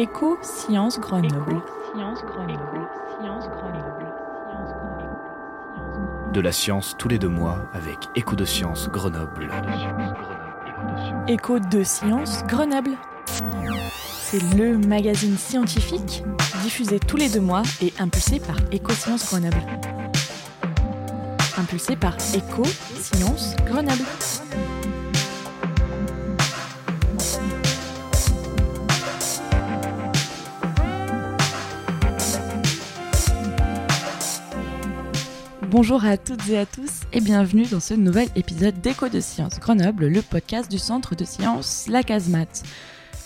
[0.00, 1.60] Éco Sciences Grenoble.
[6.32, 9.50] De la science tous les deux mois avec Écho de Sciences Grenoble.
[11.28, 12.92] Écho de Sciences Grenoble.
[14.22, 16.24] C'est le magazine scientifique
[16.62, 19.60] diffusé tous les deux mois et impulsé par Éco Sciences Grenoble.
[21.58, 22.62] Impulsé par Éco
[22.98, 24.06] Sciences Grenoble.
[35.70, 39.60] Bonjour à toutes et à tous et bienvenue dans ce nouvel épisode d'Écho de Sciences
[39.60, 42.64] Grenoble, le podcast du centre de sciences La Casemate.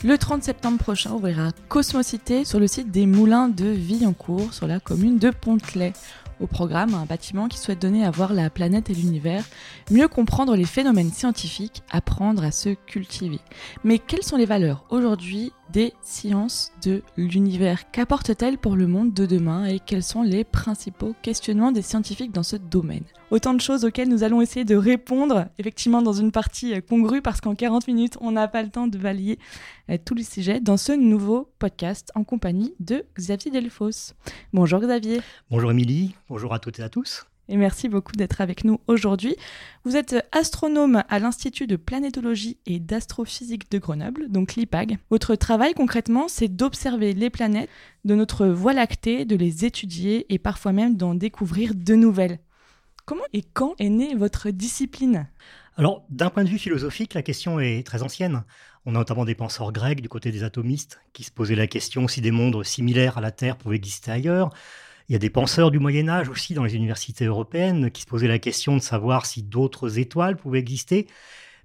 [0.05, 4.79] Le 30 septembre prochain ouvrira Cosmocité sur le site des Moulins de Villancourt sur la
[4.79, 5.95] commune de Pontelet.
[6.39, 9.45] Au programme, un bâtiment qui souhaite donner à voir la planète et l'univers,
[9.91, 13.41] mieux comprendre les phénomènes scientifiques, apprendre à se cultiver.
[13.85, 19.27] Mais quelles sont les valeurs aujourd'hui des sciences de l'univers Qu'apportent-elles pour le monde de
[19.27, 23.03] demain et quels sont les principaux questionnements des scientifiques dans ce domaine?
[23.33, 27.41] Autant de choses auxquelles nous allons essayer de répondre, effectivement dans une partie congrue parce
[27.41, 29.41] qu'en 40 minutes, on n'a pas le temps de balayer
[29.91, 34.15] euh, tous les sujets dans ce nouveau podcast en compagnie de Xavier Delphos.
[34.53, 35.23] Bonjour Xavier.
[35.51, 39.37] Bonjour Émilie, bonjour à toutes et à tous et merci beaucoup d'être avec nous aujourd'hui.
[39.85, 44.99] Vous êtes astronome à l'Institut de planétologie et d'astrophysique de Grenoble, donc l'IPAG.
[45.11, 47.71] Votre travail concrètement, c'est d'observer les planètes
[48.05, 52.39] de notre Voie lactée, de les étudier et parfois même d'en découvrir de nouvelles.
[53.05, 55.29] Comment et quand est née votre discipline?
[55.77, 58.45] Alors, d'un point de vue philosophique, la question est très ancienne.
[58.87, 62.07] On a notamment des penseurs grecs du côté des atomistes qui se posaient la question
[62.07, 64.51] si des mondes similaires à la Terre pouvaient exister ailleurs.
[65.09, 68.07] Il y a des penseurs du Moyen Âge aussi dans les universités européennes qui se
[68.07, 71.07] posaient la question de savoir si d'autres étoiles pouvaient exister.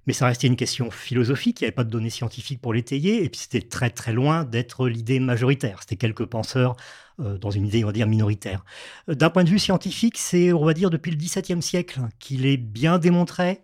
[0.06, 3.22] Mais ça restait une question philosophique, il n'y avait pas de données scientifiques pour l'étayer,
[3.22, 5.78] et puis c'était très très loin d'être l'idée majoritaire.
[5.80, 6.74] C'était quelques penseurs
[7.20, 8.64] euh, dans une idée, on va dire, minoritaire.
[9.08, 12.46] Euh, d'un point de vue scientifique, c'est, on va dire, depuis le XVIIe siècle qu'il
[12.46, 13.60] est bien démontré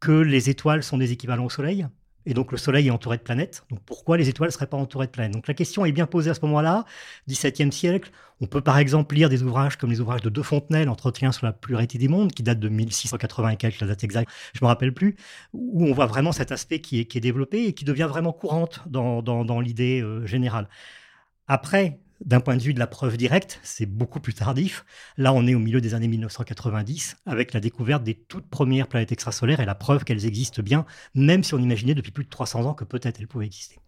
[0.00, 1.86] que les étoiles sont des équivalents au Soleil,
[2.26, 3.64] et donc le Soleil est entouré de planètes.
[3.70, 5.32] Donc pourquoi les étoiles ne seraient pas entourées de planètes?
[5.32, 6.84] Donc la question est bien posée à ce moment-là,
[7.28, 8.10] 17e siècle.
[8.40, 11.46] On peut par exemple lire des ouvrages comme les ouvrages de De Fontenelle, Entretien sur
[11.46, 14.66] la pluralité des mondes, qui date de 1680 et quelques, la date exacte, je ne
[14.66, 15.16] me rappelle plus,
[15.52, 19.60] où on voit vraiment cet aspect qui est, développé et qui devient vraiment courante dans
[19.60, 20.68] l'idée euh, générale.
[21.46, 24.84] Après, d'un point de vue de la preuve directe, c'est beaucoup plus tardif.
[25.16, 29.12] Là, on est au milieu des années 1990 avec la découverte des toutes premières planètes
[29.12, 32.64] extrasolaires et la preuve qu'elles existent bien, même si on imaginait depuis plus de 300
[32.64, 33.78] ans que peut-être elles pouvaient exister.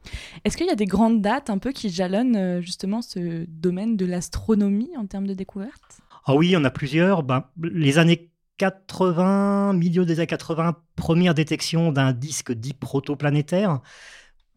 [0.45, 3.97] Est-ce qu'il y a des grandes dates un peu qui jalonnent euh, justement ce domaine
[3.97, 6.01] de l'astronomie en termes de découverte?
[6.27, 7.23] Ah oui, il y en a plusieurs.
[7.23, 13.81] Ben, les années 80, milieu des années 80, première détection d'un disque dit protoplanétaire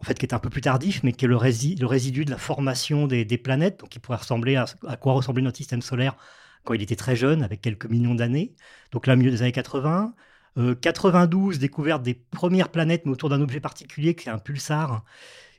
[0.02, 2.32] en fait, qui est un peu plus tardif, mais qui est le, le résidu de
[2.32, 4.66] la formation des, planètes, donc qui pourrait ressembler à,
[4.98, 6.16] quoi ressemblait notre système solaire
[6.64, 8.54] quand il était très jeune, avec quelques millions d'années.
[8.92, 10.14] Donc là, milieu des années 80.
[10.82, 15.04] 92, euh, découverte des premières planètes, mais autour d'un objet particulier, qui est un pulsar.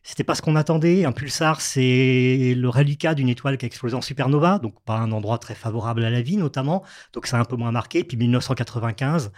[0.03, 1.05] C'était pas ce qu'on attendait.
[1.05, 5.13] Un pulsar, c'est le reliquat d'une étoile qui a explosé en supernova, donc pas un
[5.13, 6.83] endroit très favorable à la vie, notamment.
[7.13, 8.05] Donc a un peu moins marqué.
[8.05, 9.33] Puis 1995,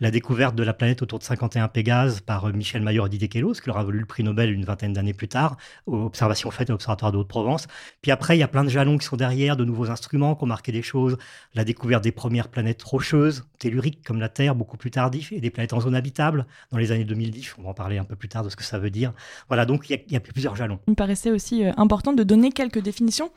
[0.00, 3.28] la découverte de la planète autour de 51 Pégase par euh, Michel Mayor et Didier
[3.28, 6.50] Queloz, qui leur a voulu le prix Nobel une vingtaine d'années plus tard, aux observations
[6.50, 7.66] faites à l'Observatoire de Haute-Provence.
[8.02, 10.44] Puis après, il y a plein de jalons qui sont derrière, de nouveaux instruments qui
[10.44, 11.16] ont marqué des choses.
[11.54, 15.50] La découverte des premières planètes rocheuses, telluriques comme la Terre, beaucoup plus tardif, et des
[15.50, 17.56] planètes en zone habitable dans les années 2010.
[17.58, 19.12] On va en parler un peu plus tard de ce que ça veut dire.
[19.48, 20.78] Voilà, donc il y a, plusieurs jalons.
[20.86, 23.30] Il me paraissait aussi euh, important de donner quelques définitions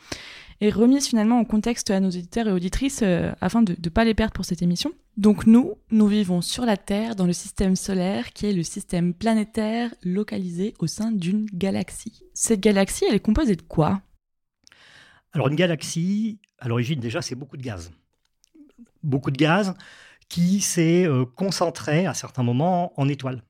[0.61, 4.03] et remise finalement en contexte à nos auditeurs et auditrices euh, afin de ne pas
[4.03, 4.93] les perdre pour cette émission.
[5.17, 9.13] Donc nous, nous vivons sur la Terre dans le système solaire qui est le système
[9.13, 12.23] planétaire localisé au sein d'une galaxie.
[12.33, 14.01] Cette galaxie, elle est composée de quoi?
[15.31, 17.91] Alors une galaxie, à l'origine déjà, c'est beaucoup de gaz.
[19.03, 19.75] Beaucoup de gaz
[20.27, 23.43] qui s'est euh, concentré à certains moments en étoiles.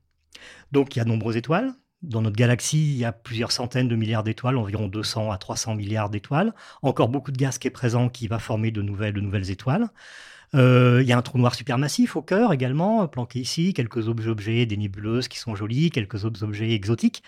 [0.72, 3.88] Donc il y a de nombreuses étoiles, dans notre galaxie, il y a plusieurs centaines
[3.88, 6.54] de milliards d'étoiles, environ 200 à 300 milliards d'étoiles.
[6.82, 9.90] Encore beaucoup de gaz qui est présent qui va former de nouvelles, étoiles.
[10.56, 14.66] Euh, il y a un trou noir supermassif au cœur également, planqué ici, quelques objets,
[14.66, 17.22] des nébuleuses qui sont jolies, quelques objets exotiques.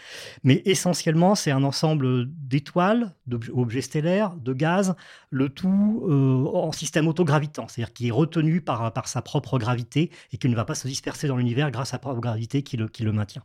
[0.43, 4.95] Mais essentiellement, c'est un ensemble d'étoiles, d'objets stellaires, de gaz,
[5.29, 10.37] le tout euh, en système autogravitant, c'est-à-dire qui est retenu par, sa propre gravité et
[10.37, 13.11] qui ne va pas se disperser dans l'univers grâce à sa propre gravité qui le
[13.11, 13.43] maintient.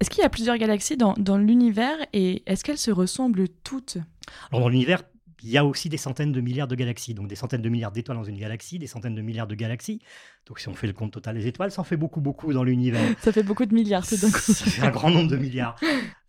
[0.00, 3.98] Est-ce qu'il y a plusieurs galaxies dans, l'univers et est-ce qu'elles se ressemblent toutes?
[4.50, 5.02] Alors dans l'univers,
[5.42, 7.14] il y a aussi des centaines de milliards de galaxies.
[7.14, 10.00] Donc des centaines de milliards d'étoiles dans une galaxie, des centaines de milliards de galaxies.
[10.46, 12.64] Donc si on fait le compte total des étoiles, ça en fait beaucoup, beaucoup dans
[12.64, 13.02] l'univers.
[13.20, 14.38] Ça fait beaucoup de milliards tout d'un coup.
[14.40, 15.76] C'est un grand nombre de milliards.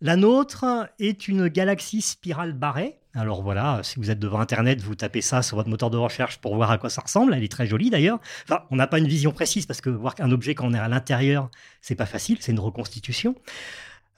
[0.00, 2.96] La nôtre est une galaxie spirale barrée.
[3.14, 6.38] Alors voilà, si vous êtes devant Internet, vous tapez ça sur votre moteur de recherche
[6.38, 7.34] pour voir à quoi ça ressemble.
[7.34, 8.20] Elle est très jolie d'ailleurs.
[8.44, 10.78] Enfin, on n'a pas une vision précise parce que voir qu'un objet quand on est
[10.78, 13.34] à l'intérieur, c'est pas facile, c'est une reconstitution.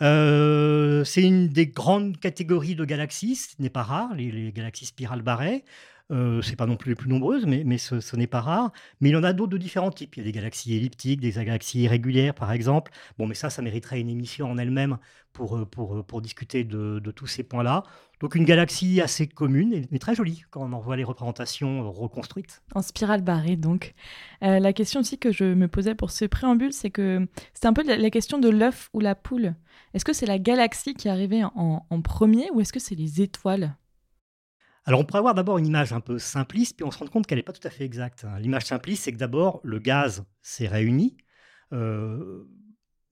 [0.03, 5.23] Euh, c'est une des grandes catégories de galaxies, ce n'est pas rare, les, galaxies spirales
[5.23, 5.65] barrées.
[6.11, 8.73] Euh, c'est pas non plus les plus nombreuses, mais, ce, n'est pas rare.
[9.01, 10.17] Mais il y en a d'autres de différents types.
[10.17, 12.93] Il y a des galaxies elliptiques, des galaxies irrégulières, par exemple.
[13.19, 14.99] Bon, mais ça, ça mériterait une émission en elle-même
[15.33, 17.85] pour, euh, euh, discuter de, tous ces points-là.
[18.21, 22.63] Donc une galaxie assez commune, mais très jolie quand on en voit les représentations reconstruites.
[22.75, 23.95] En spirale barrée, donc.
[24.41, 27.83] la question aussi que je me posais pour ce préambule, c'est que c'est un peu
[27.83, 29.55] la question de l'œuf ou la poule.
[29.95, 33.21] Est-ce que c'est la galaxie qui est arrivée en, premier ou est-ce que c'est les
[33.21, 33.77] étoiles?
[34.85, 37.27] Alors on pourrait avoir d'abord une image un peu simpliste, puis on se rend compte
[37.27, 38.25] qu'elle n'est pas tout à fait exacte.
[38.25, 38.39] Hein.
[38.39, 41.17] L'image simpliste, c'est que d'abord le gaz s'est réuni,
[41.73, 42.45] euh,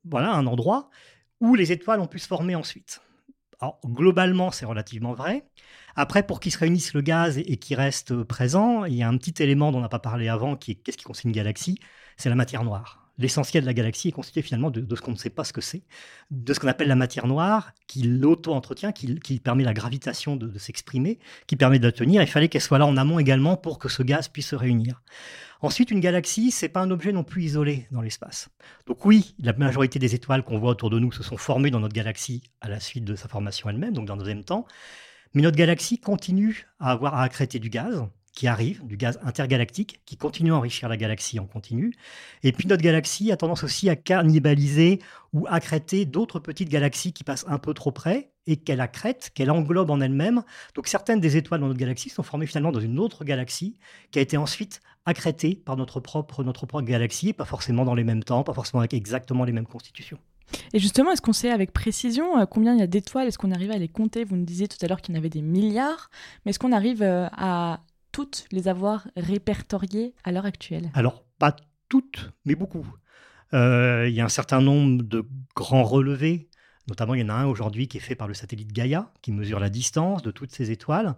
[0.04, 0.90] voilà un endroit
[1.40, 3.00] où les étoiles ont pu se former ensuite.
[3.60, 5.46] Alors globalement, c'est relativement vrai.
[5.94, 9.16] Après, pour qu'il se réunisse le gaz et, qu'il reste présent, il y a un
[9.18, 11.78] petit élément dont on n'a pas parlé avant, qui est qu'est-ce qui concerne une galaxie,
[12.16, 15.16] c'est la matière noire l'essentiel de la galaxie est constitué finalement de, ce qu'on ne
[15.16, 15.82] sait pas ce que c'est,
[16.30, 21.18] de ce qu'on appelle la matière noire, qui l'auto-entretient, qui, permet la gravitation de, s'exprimer,
[21.46, 22.22] qui permet de la tenir.
[22.22, 25.02] Il fallait qu'elle soit là en amont également pour que ce gaz puisse se réunir.
[25.62, 28.48] Ensuite, une galaxie, c'est pas un objet non plus isolé dans l'espace.
[28.86, 31.80] Donc oui, la majorité des étoiles qu'on voit autour de nous se sont formées dans
[31.80, 34.66] notre galaxie à la suite de sa formation elle-même, donc dans le deuxième temps.
[35.34, 40.00] Mais notre galaxie continue à avoir à accréter du gaz, qui arrive, du gaz intergalactique,
[40.06, 41.92] qui continue à enrichir la galaxie en continu.
[42.42, 45.00] Et puis notre galaxie a tendance aussi à cannibaliser
[45.32, 49.50] ou accréter d'autres petites galaxies qui passent un peu trop près et qu'elle accrète, qu'elle
[49.50, 50.42] englobe en elle-même.
[50.74, 53.78] Donc certaines des étoiles dans notre galaxie sont formées finalement dans une autre galaxie
[54.10, 58.04] qui a été ensuite accrétée par notre propre, notre propre galaxie, pas forcément dans les
[58.04, 60.18] mêmes temps, pas forcément avec exactement les mêmes constitutions.
[60.72, 63.28] Et justement, est-ce qu'on sait avec précision euh, combien il y a d'étoiles?
[63.28, 64.24] Est-ce qu'on arrive à les compter?
[64.24, 66.10] Vous nous disiez tout à l'heure qu'il y en avait des milliards,
[66.44, 67.80] mais est-ce qu'on arrive euh, à
[68.12, 71.54] toutes les avoir répertoriées à l'heure actuelle Alors, pas
[71.88, 72.86] toutes, mais beaucoup.
[73.52, 76.48] Euh, il y a un certain nombre de grands relevés.
[76.88, 79.32] Notamment, il y en a un aujourd'hui qui est fait par le satellite Gaia, qui
[79.32, 81.14] mesure la distance de toutes ces étoiles.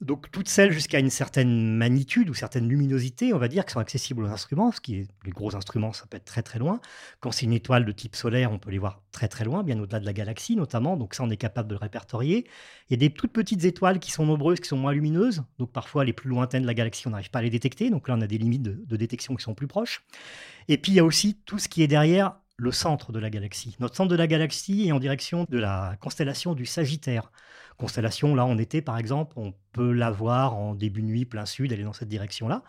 [0.00, 3.80] Donc toutes celles jusqu'à une certaine magnitude ou certaine luminosité, on va dire, qui sont
[3.80, 6.80] accessibles aux instruments, ce qui est les gros instruments, ça peut être très très loin.
[7.20, 9.78] Quand c'est une étoile de type solaire, on peut les voir très très loin, bien
[9.80, 10.96] au-delà de la galaxie notamment.
[10.96, 12.46] Donc ça, on est capable de le répertorier.
[12.88, 15.42] Il y a des toutes petites étoiles qui sont nombreuses, qui sont moins lumineuses.
[15.58, 17.90] Donc parfois, les plus lointaines de la galaxie, on n'arrive pas à les détecter.
[17.90, 20.04] Donc là, on a des limites de, de détection qui sont plus proches.
[20.68, 23.30] Et puis il y a aussi tout ce qui est derrière le centre de la
[23.30, 23.76] galaxie.
[23.78, 27.30] Notre centre de la galaxie est en direction de la constellation du Sagittaire
[27.78, 31.46] constellation, là, en été, par exemple, on peut la voir en début de nuit, plein
[31.46, 32.62] sud, elle est dans cette direction-là.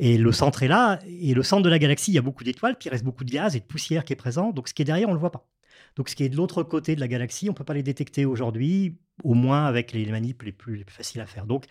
[0.00, 2.44] Et le centre est là, et le centre de la galaxie, il y a beaucoup
[2.44, 4.74] d'étoiles, puis il reste beaucoup de gaz et de poussière qui est présent, donc ce
[4.74, 5.46] qui est derrière, on ne le voit pas.
[5.96, 7.84] Donc ce qui est de l'autre côté de la galaxie, on ne peut pas les
[7.84, 11.46] détecter aujourd'hui, au moins avec les manips les plus, les plus faciles à faire.
[11.46, 11.66] Donc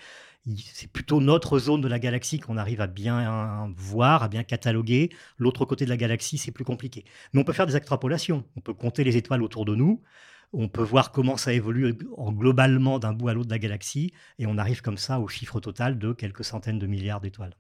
[0.58, 5.10] c'est plutôt notre zone de la galaxie qu'on arrive à bien voir, à bien cataloguer.
[5.38, 7.04] L'autre côté de la galaxie, c'est plus compliqué.
[7.34, 8.46] Mais on peut faire des extrapolations.
[8.56, 10.02] On peut compter les étoiles autour de nous
[10.54, 14.46] on peut voir comment ça évolue globalement d'un bout à l'autre de la galaxie, et
[14.46, 17.56] on arrive comme ça au chiffre total de quelques centaines de milliards d'étoiles.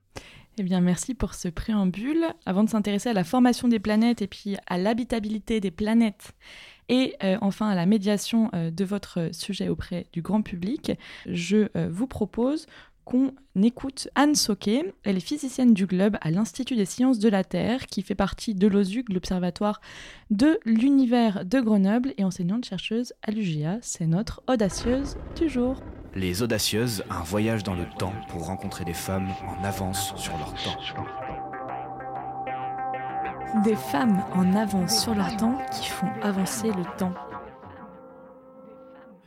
[0.59, 2.25] Eh bien, merci pour ce préambule.
[2.45, 6.33] Avant de s'intéresser à la formation des planètes et puis à l'habitabilité des planètes
[6.89, 10.91] et euh, enfin à la médiation euh, de votre sujet auprès du grand public,
[11.25, 12.67] je euh, vous propose
[13.05, 14.93] qu'on écoute Anne Soquet.
[15.03, 18.55] Elle est physicienne du globe à l'Institut des sciences de la Terre, qui fait partie
[18.55, 19.81] de l'OSUG, l'Observatoire
[20.29, 23.77] de l'univers de Grenoble, et enseignante-chercheuse à l'UGA.
[23.81, 25.81] C'est notre audacieuse du jour.
[26.15, 30.53] Les audacieuses, un voyage dans le temps pour rencontrer des femmes en avance sur leur
[30.53, 30.77] temps.
[33.63, 37.13] Des femmes en avance sur leur temps qui font avancer le temps.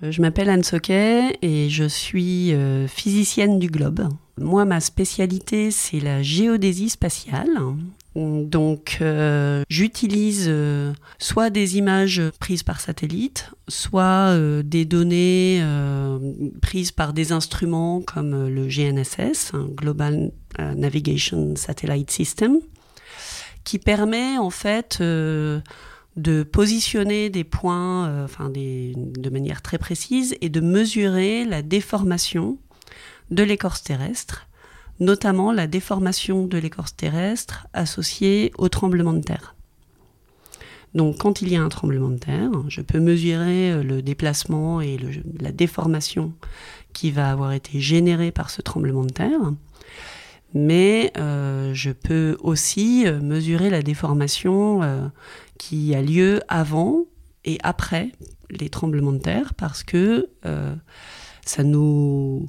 [0.02, 4.08] Euh, je m'appelle Anne Soquet et je suis euh, physicienne du globe.
[4.38, 7.58] Moi, ma spécialité, c'est la géodésie spatiale.
[8.14, 10.50] Donc, euh, j'utilise
[11.18, 15.62] soit des images prises par satellite, soit des données
[16.62, 22.58] prises par des instruments comme le GNSS, Global Navigation Satellite System,
[23.64, 24.98] qui permet en fait
[26.16, 32.58] de positionner des points euh, enfin de manière très précise et de mesurer la déformation
[33.30, 34.46] de l'écorce terrestre,
[34.98, 39.54] notamment la déformation de l'écorce terrestre associée au tremblement de terre.
[40.94, 44.80] Donc quand il y a un tremblement de terre, je peux mesurer euh, le déplacement
[44.80, 44.98] et
[45.38, 46.32] la déformation
[46.94, 49.52] qui va avoir été généré par ce tremblement de terre.
[50.54, 55.10] Mais euh, je peux aussi mesurer la déformation
[55.58, 57.04] qui a lieu avant
[57.44, 58.12] et après
[58.50, 60.28] les tremblements de terre parce que
[61.44, 62.46] ça nous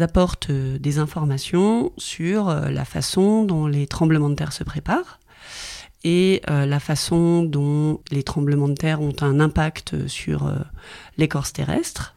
[0.00, 5.20] apporte des informations sur la façon dont les tremblements de terre se préparent
[6.02, 10.52] et la façon dont les tremblements de terre ont un impact sur
[11.16, 12.14] l'écorce terrestre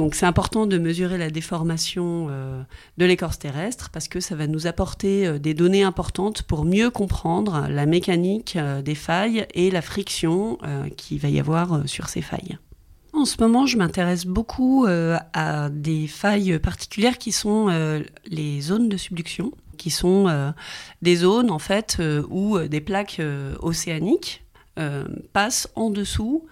[0.00, 2.62] donc c'est important de mesurer la déformation euh,
[2.96, 6.88] de l'écorce terrestre parce que ça va nous apporter euh, des données importantes pour mieux
[6.88, 10.56] comprendre la mécanique euh, des failles et la friction
[10.96, 12.56] qu'il va y avoir sur ces failles.
[13.12, 17.68] En ce moment, je m'intéresse beaucoup à des failles particulières qui sont
[18.24, 20.52] les zones de subduction, qui sont
[21.02, 23.20] des zones en fait où des plaques
[23.60, 24.44] océaniques
[25.32, 26.46] passent en dessous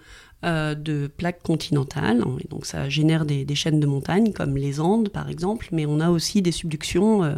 [0.45, 2.23] euh, de plaques continentales.
[2.39, 5.99] Et donc ça génère des, chaînes de montagnes comme les Andes par exemple, mais on
[5.99, 7.35] a aussi des subductions euh,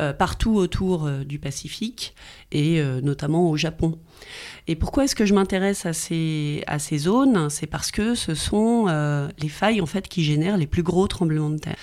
[0.00, 2.14] euh, partout autour du Pacifique
[2.52, 3.98] et notamment au Japon.
[4.68, 7.50] Et pourquoi est-ce que je m'intéresse à ces, à ces zones?
[7.50, 8.86] C'est parce que ce sont
[9.40, 11.76] les failles en fait qui génèrent les plus gros tremblements de terre.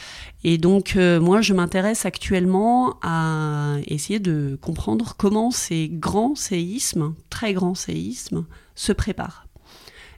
[0.46, 7.52] Et donc moi je m'intéresse actuellement à essayer de comprendre comment ces grands séismes, très
[7.54, 9.47] grands séismes, se préparent.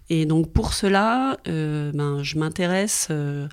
[0.10, 3.48] Et donc pour cela, euh, ben, je m'intéresse euh,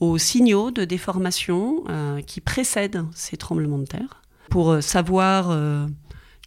[0.00, 5.54] aux signaux de déformation euh, qui précèdent ces tremblements de terre pour savoir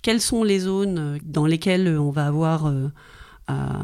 [0.01, 2.73] quelles sont les zones dans lesquelles on va avoir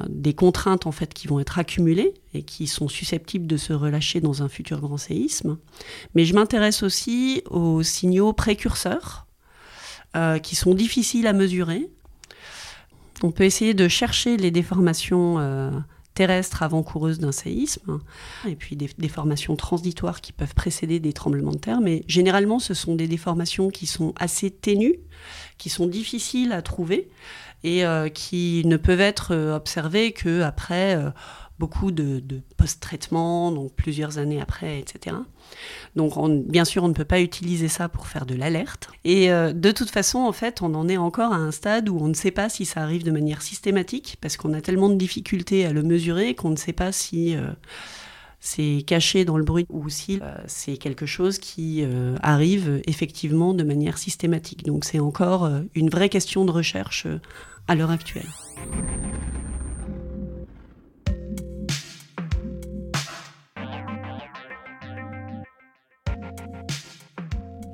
[0.09, 4.19] des contraintes en fait qui vont être accumulées et qui sont susceptibles de se relâcher
[4.19, 5.59] dans un futur grand séisme.
[6.15, 9.27] Mais je m'intéresse aussi aux signaux précurseurs
[10.41, 11.87] qui sont difficiles à mesurer
[13.23, 15.71] on peut essayer de chercher les déformations euh,
[16.13, 17.99] terrestres avant-coureuses d'un séisme,
[18.47, 22.73] et puis des déformations transitoires qui peuvent précéder des tremblements de terre, mais généralement ce
[22.73, 24.95] sont des déformations qui sont assez ténues,
[25.57, 27.09] qui sont difficiles à trouver,
[27.63, 30.95] et euh, qui ne peuvent être euh, observées qu'après
[31.59, 32.21] beaucoup de,
[32.57, 35.15] post-traitement, donc plusieurs années après, etc.
[35.95, 36.13] Donc
[36.47, 38.89] bien sûr, on ne peut pas utiliser ça pour faire de l'alerte.
[39.03, 41.97] Et euh, de toute façon, en fait, on en est encore à un stade où
[41.99, 44.95] on ne sait pas si ça arrive de manière systématique, parce qu'on a tellement de
[44.95, 47.35] difficultés à le mesurer qu'on ne sait pas si...
[47.35, 47.47] Euh,
[48.39, 51.83] c'est caché dans le bruit ou si euh, c'est quelque chose qui
[52.21, 54.63] arrive effectivement de manière systématique.
[54.63, 57.07] Donc c'est encore une vraie question de recherche
[57.67, 58.29] à l'heure actuelle.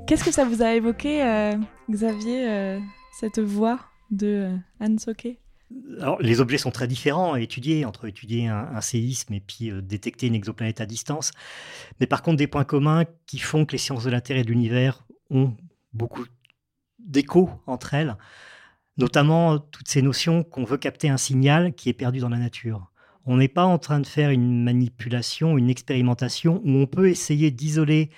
[0.06, 1.56] Qu'est-ce que ça vous a évoqué, euh,
[1.90, 2.78] Xavier, euh,
[3.18, 3.80] cette voix
[4.10, 5.38] de euh, Anne Soquet
[5.98, 10.28] alors, les objets sont très différents à étudier, entre étudier un, séisme et puis détecter
[10.28, 11.32] une exoplanète à distance.
[11.98, 14.44] Mais par contre, des points communs qui font que les sciences de la Terre et
[14.44, 15.56] de l'univers ont
[15.92, 16.26] beaucoup
[17.00, 18.16] d'écho entre elles,
[18.98, 22.92] notamment toutes ces notions qu'on veut capter un signal qui est perdu dans la nature.
[23.26, 27.50] On n'est pas en train de faire une manipulation, une expérimentation où on peut essayer
[27.50, 28.10] d'isoler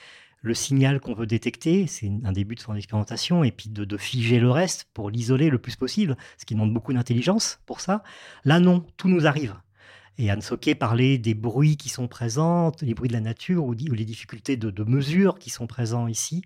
[0.46, 4.38] le signal qu'on veut détecter, c'est un début de son expérimentation, et puis de, figer
[4.38, 8.02] le reste pour l'isoler le plus possible, ce qui demande beaucoup d'intelligence pour ça.
[8.44, 9.56] Là, non, tout nous arrive.
[10.18, 13.72] Et Anne Soquet parlait des bruits qui sont présents, les bruits de la nature ou,
[13.72, 16.42] les difficultés de, mesure qui sont présents ici.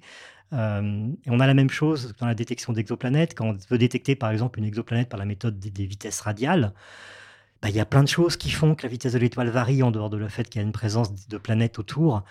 [0.53, 3.35] Euh, et on a la même chose dans la détection d'exoplanètes.
[3.37, 6.73] Quand on veut détecter par exemple une exoplanète par la méthode des, vitesses radiales,
[7.63, 9.83] bah, il y a plein de choses qui font que la vitesse de l'étoile varie
[9.83, 12.25] en dehors de le fait qu'il y a une présence de planètes autour.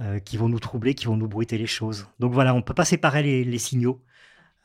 [0.00, 2.08] Euh, qui vont nous troubler, qui vont nous bruiter les choses.
[2.18, 4.02] Donc voilà, on ne peut pas séparer les, signaux.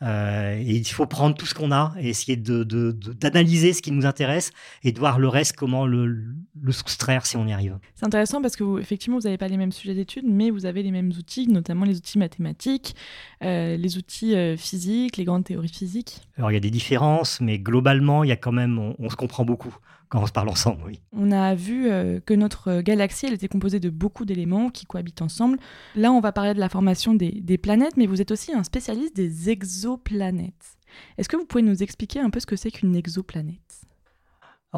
[0.01, 4.07] Euh, et il faut prendre tout ce qu'on a et essayer d'analyser ce qui nous
[4.07, 4.49] intéresse
[4.81, 6.33] et de voir le reste, comment le,
[6.71, 7.77] soustraire si on y arrive.
[7.93, 10.65] C'est intéressant parce que vous, effectivement, vous n'avez pas les mêmes sujets d'études, mais vous
[10.65, 12.95] avez les mêmes outils, notamment les outils mathématiques,
[13.43, 16.21] euh, les outils physiques, les grandes théories physiques.
[16.37, 19.15] Alors il y a des différences, mais globalement, il y a quand même, on se
[19.15, 19.77] comprend beaucoup
[20.09, 20.99] quand on se parle ensemble, oui.
[21.13, 25.21] On a vu euh, que notre galaxie, elle était composée de beaucoup d'éléments qui cohabitent
[25.21, 25.59] ensemble.
[25.95, 29.15] Là, on va parler de la formation des, planètes, mais vous êtes aussi un spécialiste
[29.15, 30.77] des exoplanètes.
[31.17, 33.59] Est-ce que vous pouvez nous expliquer un peu ce que c'est qu'une exoplanète?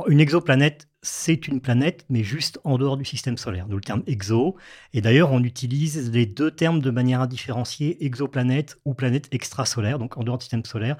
[0.07, 4.03] Une exoplanète, c'est une planète, mais juste en dehors du système solaire, d'où le terme
[4.07, 4.55] exo.
[4.93, 10.17] Et d'ailleurs, on utilise les deux termes de manière indifférenciée, exoplanète ou planète extrasolaire, donc
[10.17, 10.97] en dehors du système solaire.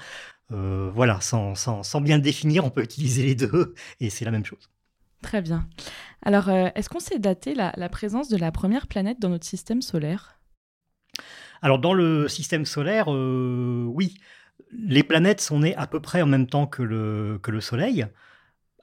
[0.52, 4.46] Euh, voilà, sans, bien le définir, on peut utiliser les deux et c'est la même
[4.46, 4.70] chose.
[5.22, 5.68] Très bien.
[6.24, 9.82] Alors, euh, est-ce qu'on sait dater la, présence de la première planète dans notre système
[9.82, 10.40] solaire?
[11.62, 14.16] Alors, dans le système solaire, euh, oui.
[14.72, 18.06] Les planètes sont nées à peu près en même temps que le, que le Soleil.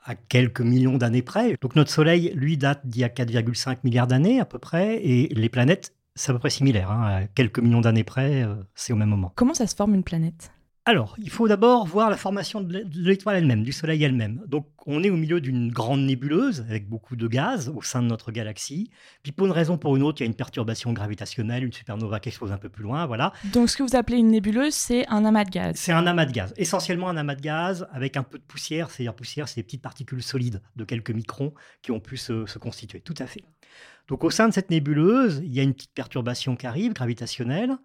[0.02, 1.56] à quelques millions d'années près.
[1.60, 5.28] Donc notre Soleil, lui, date d'il y a 4,5 milliards d'années à peu près, et
[5.28, 6.90] les planètes, c'est à peu près similaire.
[6.90, 7.02] hein.
[7.04, 9.32] À quelques millions d'années près, c'est au même moment.
[9.34, 10.50] Comment ça se forme une planète?
[10.88, 14.42] Alors, il faut d'abord voir la formation de l'é- de l'étoile elle-même, du Soleil elle-même.
[14.46, 18.06] Donc, on est au milieu d'une grande nébuleuse avec beaucoup de gaz au sein de
[18.06, 18.90] notre galaxie.
[19.22, 21.74] Puis, pour une raison ou pour une autre, il y a une perturbation gravitationnelle, une
[21.74, 23.04] supernova qui explose un peu plus loin.
[23.04, 23.34] Voilà.
[23.52, 25.74] Donc ce que vous appelez une nébuleuse, c'est un amas de gaz.
[25.76, 28.90] C'est un amas de gaz, essentiellement un amas de gaz avec un peu de poussière.
[28.90, 31.52] C'est-à-dire, poussière, c'est des petites particules solides de quelques microns
[31.82, 33.02] qui ont pu se, se constituer.
[33.02, 33.44] Tout à fait.
[34.08, 37.76] Donc, au sein de cette nébuleuse, il y a une petite perturbation qui arrive, gravitationnelle.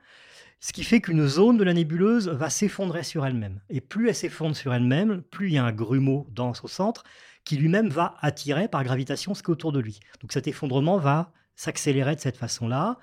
[0.65, 3.59] Ce qui fait qu'une zone de la nébuleuse va s'effondrer sur elle-même.
[3.69, 7.03] Et plus elle s'effondre sur elle-même, plus il y a un grumeau dense au centre
[7.43, 9.99] qui lui-même va attirer par gravitation ce qui est autour de lui.
[10.21, 12.97] Donc cet effondrement va s'accélérer de cette façon-là.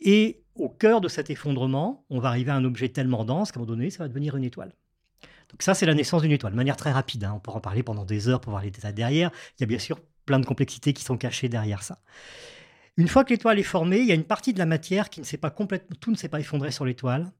[0.00, 3.60] Et au cœur de cet effondrement, on va arriver à un objet tellement dense qu'à
[3.60, 4.72] un moment donné, ça va devenir une étoile.
[5.50, 7.24] Donc ça, c'est la naissance d'une étoile, de manière très rapide.
[7.24, 7.34] hein.
[7.36, 9.30] On pourra en parler pendant des heures pour voir les détails derrière.
[9.58, 11.98] Il y a bien sûr plein de complexités qui sont cachées derrière ça.
[12.96, 15.20] Une fois que l'étoile est formée, il y a une partie de la matière qui
[15.20, 17.32] ne s'est pas complètement, tout ne s'est pas effondré sur l'étoile.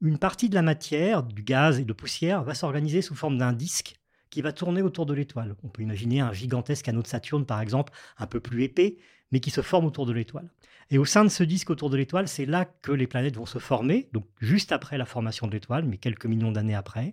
[0.00, 3.52] Une partie de la matière, du gaz et de poussière, va s'organiser sous forme d'un
[3.52, 3.96] disque
[4.30, 5.56] qui va tourner autour de l'étoile.
[5.62, 8.96] On peut imaginer un gigantesque anneau de Saturne, par exemple, un peu plus épais,
[9.32, 10.50] mais qui se forme autour de l'étoile.
[10.90, 13.46] Et au sein de ce disque autour de l'étoile, c'est là que les planètes vont
[13.46, 17.10] se former, donc juste après la formation de l'étoile, mais quelques millions d'années après.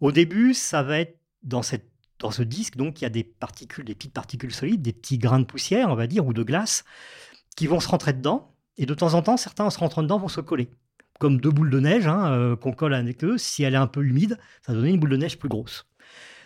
[0.00, 3.24] Au début, ça va être dans, cette, dans ce disque, donc il y a des
[3.24, 6.42] particules, des petites particules solides, des petits grains de poussière, on va dire, ou de
[6.42, 6.84] glace,
[7.56, 8.52] qui vont se rentrer dedans.
[8.78, 10.68] Et de temps en temps, certains en se rentrant dedans vont se coller.
[11.18, 13.38] Comme deux boules de neige hein, euh, qu'on colle avec eux.
[13.38, 15.86] Si elle est un peu humide, ça va donner une boule de neige plus grosse.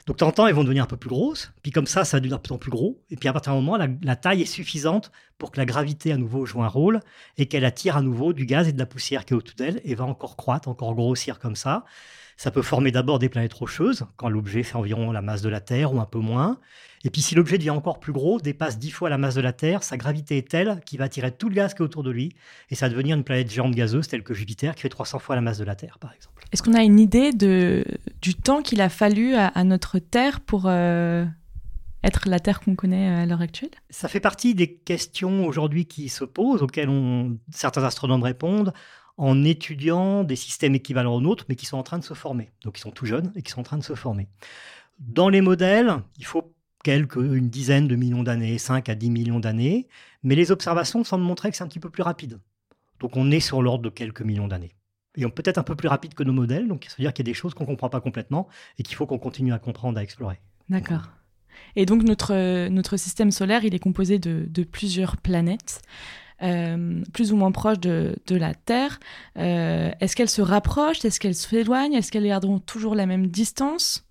[0.07, 1.53] Donc, de temps en temps, elles vont devenir un peu plus grosses.
[1.63, 3.03] Puis, comme ça, ça va devenir de plus en plus gros.
[3.11, 6.13] Et puis, à partir d'un moment, la, la taille est suffisante pour que la gravité
[6.13, 7.01] à nouveau joue un rôle
[7.37, 9.81] et qu'elle attire à nouveau du gaz et de la poussière qui est autour d'elle
[9.85, 11.85] et va encore croître, encore grossir comme ça.
[12.43, 15.61] Ça peut former d'abord des planètes rocheuses, quand l'objet fait environ la masse de la
[15.61, 16.59] Terre ou un peu moins.
[17.05, 19.53] Et puis si l'objet devient encore plus gros, dépasse dix fois la masse de la
[19.53, 22.11] Terre, sa gravité est telle qu'il va attirer tout le gaz qui est autour de
[22.11, 22.33] lui,
[22.71, 25.35] et ça va devenir une planète géante gazeuse telle que Jupiter, qui fait 300 fois
[25.35, 26.43] la masse de la Terre, par exemple.
[26.51, 27.85] Est-ce qu'on a une idée de,
[28.23, 31.27] du temps qu'il a fallu à, à notre Terre pour euh,
[32.03, 33.69] être la Terre qu'on connaît à l'heure actuelle?
[33.91, 38.73] Ça fait partie des questions aujourd'hui qui se posent, auxquelles on- certains astronomes répondent
[39.21, 42.49] en étudiant des systèmes équivalents aux nôtres, mais qui sont en train de se former.
[42.65, 44.29] Donc ils sont tout jeunes et qui sont en train de se former.
[44.99, 46.55] Dans les modèles, il faut
[46.85, 49.89] quelques, une dizaine de millions d'années, 5 à 10 millions d'années,
[50.23, 52.41] mais les observations semblent montrer que c'est un petit peu plus rapide.
[52.99, 54.75] Donc on est sur l'ordre de quelques millions d'années.
[55.17, 57.13] Et on peut être un peu plus rapide que nos modèles, donc ça veut dire
[57.13, 59.53] qu'il y a des choses qu'on ne comprend pas complètement et qu'il faut qu'on continue
[59.53, 60.41] à comprendre, à explorer.
[60.71, 61.11] D'accord.
[61.77, 65.83] Et donc notre, notre système solaire, il est composé de plusieurs planètes,
[66.43, 68.99] euh, plus ou moins proches de, la Terre.
[69.37, 74.07] Euh, Est-ce qu'elles se rapprochent Est-ce qu'elles s'éloignent Est-ce qu'elles garderont toujours la même distance?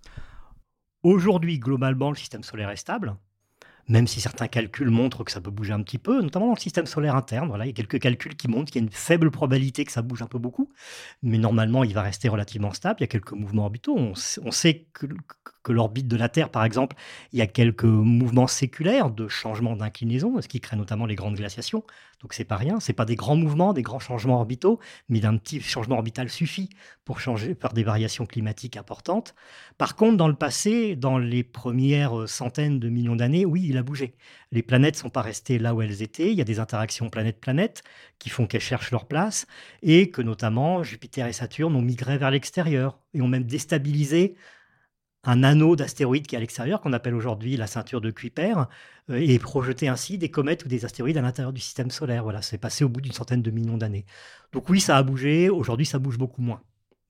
[1.02, 3.16] Aujourd'hui, globalement, le système solaire est stable,
[3.88, 6.60] même si certains calculs montrent que ça peut bouger un petit peu, notamment dans le
[6.60, 7.48] système solaire interne.
[7.48, 9.92] Voilà, il y a quelques calculs qui montrent qu'il y a une faible probabilité que
[9.92, 10.68] ça bouge un peu beaucoup,
[11.22, 12.96] mais normalement, il va rester relativement stable.
[13.00, 13.96] Il y a quelques mouvements orbitaux.
[13.96, 14.86] On, sait-
[15.62, 16.96] que l'orbite de la Terre, par exemple,
[17.32, 21.36] il y a quelques mouvements séculaires de changement d'inclinaison, ce qui crée notamment les grandes
[21.36, 21.84] glaciations.
[22.20, 22.80] Donc, c'est pas rien.
[22.80, 24.78] C'est pas des grands mouvements, des grands changements orbitaux,
[25.08, 26.68] mais d'un petit changement orbital suffit
[27.04, 29.34] pour changer par des variations climatiques importantes.
[29.78, 33.82] Par contre, dans le passé, dans les premières centaines de millions d'années, oui, il a
[33.82, 34.14] bougé.
[34.52, 36.30] Les planètes ne sont pas restées là où elles étaient.
[36.30, 37.82] Il y a des interactions planète-planète
[38.18, 39.46] qui font qu'elles cherchent leur place
[39.82, 44.36] et que notamment Jupiter et Saturne ont migré vers l'extérieur et ont même déstabilisé
[45.24, 48.54] un anneau d'astéroïdes qui est à l'extérieur, qu'on appelle aujourd'hui la ceinture de Kuiper,
[49.10, 52.22] euh, et projeté ainsi des comètes ou des astéroïdes à l'intérieur du système solaire.
[52.22, 54.06] Voilà, c'est passé au bout d'une centaine de millions d'années.
[54.52, 55.50] Donc oui, ça a bougé.
[55.50, 56.62] Aujourd'hui, ça bouge beaucoup moins.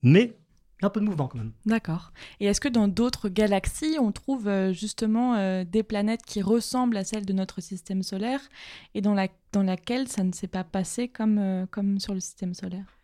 [0.03, 0.35] Mais
[0.83, 1.51] un peu de mouvement quand même.
[1.67, 2.11] D'accord.
[2.39, 6.97] Et est-ce que dans d'autres galaxies, on trouve euh, justement euh, des planètes qui ressemblent
[6.97, 8.41] à celles de notre système solaire
[8.95, 12.55] et dans, la, dans laquelle ça ne s'est pas passé comme, comme sur le système
[12.55, 12.97] solaire?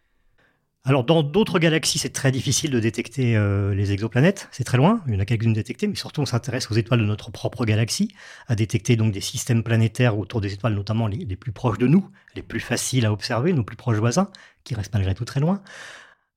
[0.88, 4.48] Alors, dans d'autres galaxies, c'est très difficile de détecter euh, les exoplanètes.
[4.54, 5.02] C'est très loin.
[5.06, 7.66] Il y en a quelques-unes détectées, mais surtout, on s'intéresse aux étoiles de notre propre
[7.66, 8.16] galaxie,
[8.48, 12.10] à détecter donc des systèmes planétaires autour des étoiles, notamment les, plus proches de nous,
[12.38, 14.32] les plus faciles à observer, nos plus proches voisins,
[14.64, 15.62] qui restent malgré tout très loin.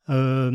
[0.08, 0.50] Euh,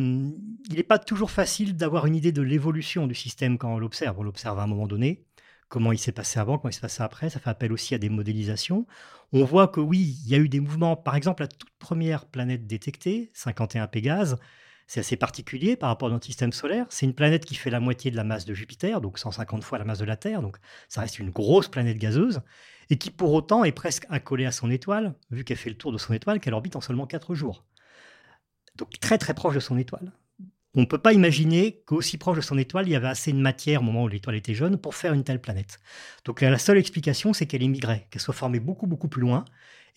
[0.70, 4.20] il n'est pas toujours facile d'avoir une idée de l'évolution du système quand on l'observe.
[4.20, 5.24] On l'observe à un moment donné.
[5.68, 7.30] Comment il s'est passé avant, comment il s'est passé après.
[7.30, 8.86] Ça fait appel aussi à des modélisations.
[9.34, 10.96] On voit que oui, il y a eu des mouvements.
[10.96, 14.38] Par exemple, la toute première planète détectée, 51 Pégase,
[14.88, 16.86] c'est assez particulier par rapport à notre système solaire.
[16.90, 19.80] C'est une planète qui fait la moitié de la masse de Jupiter, donc 150 fois
[19.80, 20.42] la masse de la Terre.
[20.42, 22.42] Donc ça reste une grosse planète gazeuse
[22.90, 25.92] et qui pour autant est presque accolée à son étoile, vu qu'elle fait le tour
[25.92, 27.66] de son étoile, qu'elle orbite en seulement 4 jours.
[28.76, 30.12] Donc très très proche de son étoile.
[30.76, 33.38] On ne peut pas imaginer qu'aussi proche de son étoile, il y avait assez de
[33.38, 35.80] matière au moment où l'étoile était jeune pour faire une telle planète.
[36.26, 39.46] Donc la seule explication, c'est qu'elle émigrait, qu'elle soit formée beaucoup, plus loin,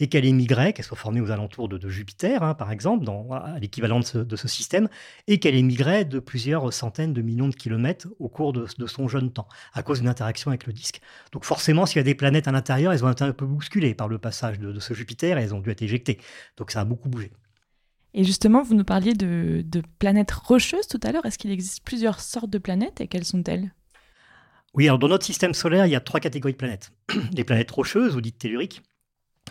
[0.01, 3.59] et qu'elle émigrait, qu'elle soit formée aux alentours de, Jupiter, hein, par exemple, dans, à
[3.59, 4.89] l'équivalent de, ce système,
[5.27, 9.33] et qu'elle émigrait de plusieurs centaines de millions de kilomètres au cours de, son jeune
[9.33, 11.01] temps, à cause d'une interaction avec le disque.
[11.33, 13.95] Donc forcément, s'il y a des planètes à l'intérieur, elles ont été un peu bousculées
[13.95, 16.19] par le passage de, ce Jupiter, et elles ont dû être éjectées.
[16.57, 17.33] Donc ça a beaucoup bougé.
[18.15, 19.65] Et justement, vous nous parliez de,
[19.99, 21.27] planètes rocheuses tout à l'heure.
[21.27, 23.73] Est-ce qu'il existe plusieurs sortes de planètes et quelles sont-elles?
[24.75, 26.93] Oui, alors dans notre système solaire, il y a trois catégories de planètes.
[27.33, 28.83] Les planètes rocheuses, ou dites telluriques,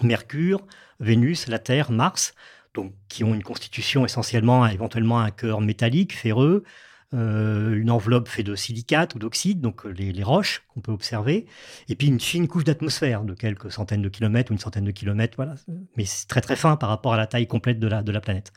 [0.01, 0.65] Mercure,
[0.99, 2.33] Vénus, la Terre, Mars,
[3.09, 6.63] qui ont une constitution essentiellement, éventuellement un cœur métallique, ferreux,
[7.13, 11.45] une enveloppe faite de silicate ou d'oxyde, donc euh, les, roches qu'on peut observer,
[11.87, 14.91] et puis une fine couche d'atmosphère de quelques centaines de kilomètres ou une centaine de
[14.91, 15.55] kilomètres, voilà,
[15.95, 18.51] mais c'est très très fin par rapport à la taille complète de la, planète.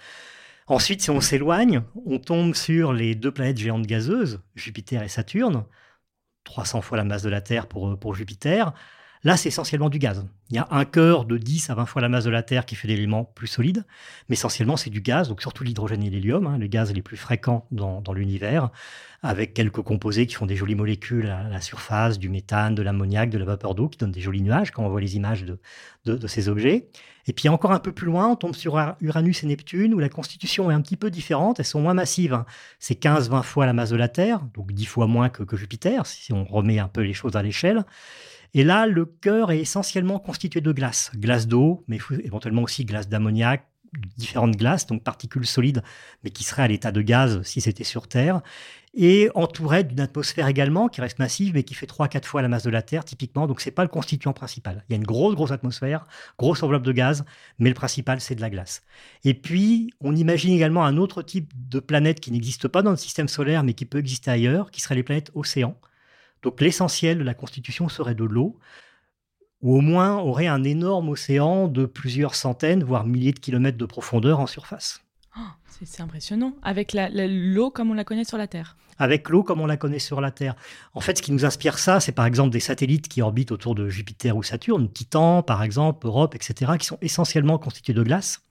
[0.67, 5.65] Ensuite, si on s'éloigne, on tombe sur les deux planètes géantes gazeuses, Jupiter et Saturne,
[6.45, 8.73] 300 fois la masse de la Terre pour, pour Jupiter,
[9.23, 10.25] Là, c'est essentiellement du gaz.
[10.49, 12.65] Il y a un cœur de 10 à 20 fois la masse de la Terre
[12.65, 13.85] qui fait des éléments plus solides,
[14.29, 17.19] mais essentiellement, c'est du gaz, donc surtout l'hydrogène et l'hélium, hein, les gaz les plus
[17.19, 18.71] fréquents dans, l'univers,
[19.23, 23.29] avec quelques composés qui font des jolies molécules à la surface, du méthane, de l'ammoniac,
[23.29, 25.59] de la vapeur d'eau, qui donnent des jolis nuages quand on voit les images de,
[26.07, 26.89] de, ces objets.
[27.27, 30.09] Et puis encore un peu plus loin, on tombe sur Uranus et Neptune, où la
[30.09, 32.33] constitution est un petit peu différente, elles sont moins massives.
[32.33, 32.47] Hein.
[32.79, 36.33] C'est 15-20 fois la masse de la Terre, donc 10 fois moins que Jupiter, si
[36.33, 37.85] on remet un peu les choses à l'échelle.
[38.55, 41.11] Et là, le cœur est essentiellement constitué de glace.
[41.15, 43.67] Glace d'eau, mais éventuellement aussi glace d'ammoniac,
[44.17, 45.83] différentes glaces, donc particules solides,
[46.23, 48.41] mais qui seraient à l'état de gaz si c'était sur Terre,
[48.95, 52.65] et entouré d'une atmosphère également qui reste massive, mais qui fait 3-4 fois la masse
[52.65, 53.47] de la Terre, typiquement.
[53.47, 54.85] Donc, c'est pas le constituant principal.
[54.89, 56.07] Il y a une grosse, grosse atmosphère,
[56.39, 57.25] grosse enveloppe de gaz,
[57.59, 58.83] mais le principal, c'est de la glace.
[59.25, 62.97] Et puis, on imagine également un autre type de planète qui n'existe pas dans le
[62.97, 65.77] système solaire, mais qui peut exister ailleurs, qui serait les planètes océans.
[66.43, 68.59] Donc l'essentiel de la constitution serait de l'eau,
[69.63, 73.85] ou au moins aurait un énorme océan de plusieurs centaines, voire milliers de kilomètres de
[73.85, 75.05] profondeur en surface.
[75.37, 75.41] Oh,
[75.85, 79.67] c'est impressionnant, avec l'eau comme on la connaît sur la Terre avec l'eau comme on
[79.67, 80.55] la connaît sur la Terre.
[80.93, 83.75] En fait, ce qui nous inspire ça, c'est par exemple des satellites qui orbitent autour
[83.75, 88.43] de Jupiter ou Saturne, Titan par exemple, Europe, etc., qui sont essentiellement constitués de glace.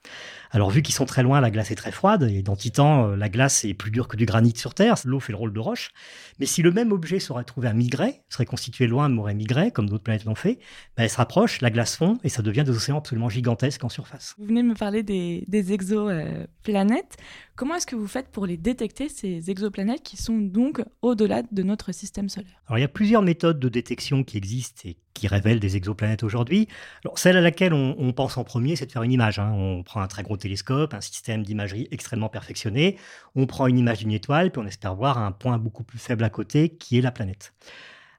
[0.51, 3.15] Alors vu qu'ils sont très loin, la glace est très froide, et dans Titan, euh,
[3.15, 5.59] la glace est plus dure que du granit sur Terre, l'eau fait le rôle de
[5.59, 5.91] roche.
[6.39, 9.69] Mais si le même objet serait trouvé à Migret, serait constitué loin, mais aurait migré,
[9.69, 10.57] comme d'autres planètes l'ont fait,
[10.97, 13.89] ben elle se rapproche, la glace fond, et ça devient des océans absolument gigantesques en
[13.89, 14.33] surface.
[14.39, 17.08] Vous venez me parler des, des exoplanètes.
[17.55, 21.63] Comment est-ce que vous faites pour les détecter, ces exoplanètes qui sont donc au-delà de
[21.63, 22.61] notre système solaire?
[22.67, 26.23] Alors il y a plusieurs méthodes de détection qui existent et qui révèlent des exoplanètes
[26.23, 26.67] aujourd'hui.
[27.15, 29.39] Celle à laquelle on, pense en premier, c'est de faire une image.
[29.39, 29.51] Hein.
[29.53, 32.97] On prend un très gros télescope, un système d'imagerie extrêmement perfectionné,
[33.35, 36.23] on prend une image d'une étoile, puis on espère voir un point beaucoup plus faible
[36.23, 37.53] à côté qui est la planète.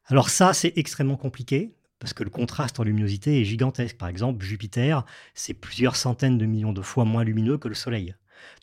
[0.07, 3.97] Alors ça, c'est extrêmement compliqué parce que le contraste en luminosité est gigantesque.
[3.97, 8.15] Par exemple, Jupiter, c'est plusieurs centaines de millions de fois moins lumineux que le Soleil.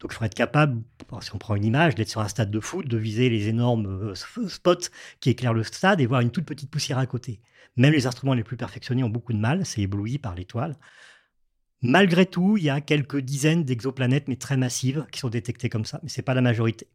[0.02, 0.82] Donc il faudrait être capable,
[1.22, 4.12] si on prend une image, d'être sur un stade de foot, de viser les énormes
[4.12, 7.42] euh, spots qui éclairent le stade et voir une toute petite poussière à côté.
[7.76, 10.78] Même les instruments les plus perfectionnés ont beaucoup de mal, c'est ébloui par l'étoile.
[11.84, 15.86] Malgré tout, il y a quelques dizaines d'exoplanètes, mais très massives, qui sont détectées comme
[15.86, 16.88] ça, mais ce n'est pas la majorité.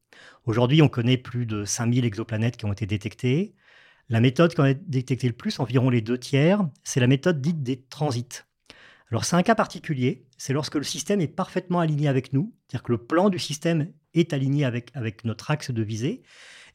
[0.45, 3.55] Aujourd'hui, on connaît plus de 5000 exoplanètes qui ont été détectées.
[4.09, 7.63] La méthode qui a détecté le plus, environ les deux tiers, c'est la méthode dite
[7.63, 8.43] des transits.
[9.13, 12.83] Alors c'est un cas particulier, c'est lorsque le système est parfaitement aligné avec nous, c'est-à-dire
[12.83, 16.23] que le plan du système est aligné avec, notre axe de visée,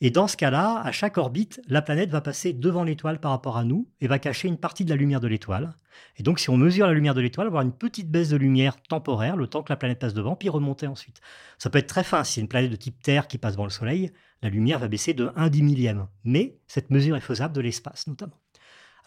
[0.02, 3.58] et dans ce cas-là, à chaque orbite, la planète va passer devant l'étoile par rapport
[3.58, 5.74] à nous et va cacher une partie de la lumière de l'étoile.
[6.18, 8.30] Et donc, si on mesure la lumière de l'étoile, on va avoir une petite baisse
[8.30, 11.20] de lumière temporaire, le temps que la planète passe devant, puis remonter ensuite.
[11.58, 12.24] Ça peut être très fin.
[12.24, 14.12] Si c'est une planète de type Terre qui passe devant le Soleil,
[14.44, 16.06] la lumière va baisser de 1 dix millième.
[16.24, 18.40] Mais cette mesure est faisable de l'espace, notamment.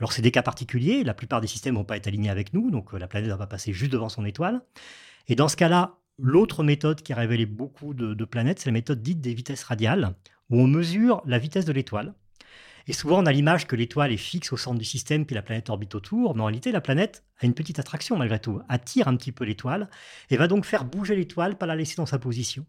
[0.00, 1.04] Alors, c'est des cas particuliers.
[1.04, 3.36] La plupart des systèmes vont pas être alignés avec nous, donc euh, la planète va
[3.36, 4.62] pas passer juste devant son étoile.
[5.28, 9.02] Et dans ce cas-là, l'autre méthode qui a révélé beaucoup de planètes, c'est la méthode
[9.02, 10.14] dite des vitesses radiales,
[10.48, 12.14] où on mesure la vitesse de l'étoile.
[12.86, 15.42] Et souvent, on a l'image que l'étoile est fixe au centre du système, puis la
[15.42, 16.34] planète orbite autour.
[16.34, 19.44] Mais en réalité, la planète a une petite attraction malgré tout, attire un petit peu
[19.44, 19.88] l'étoile,
[20.30, 22.66] et va donc faire bouger l'étoile, pas la laisser dans sa position.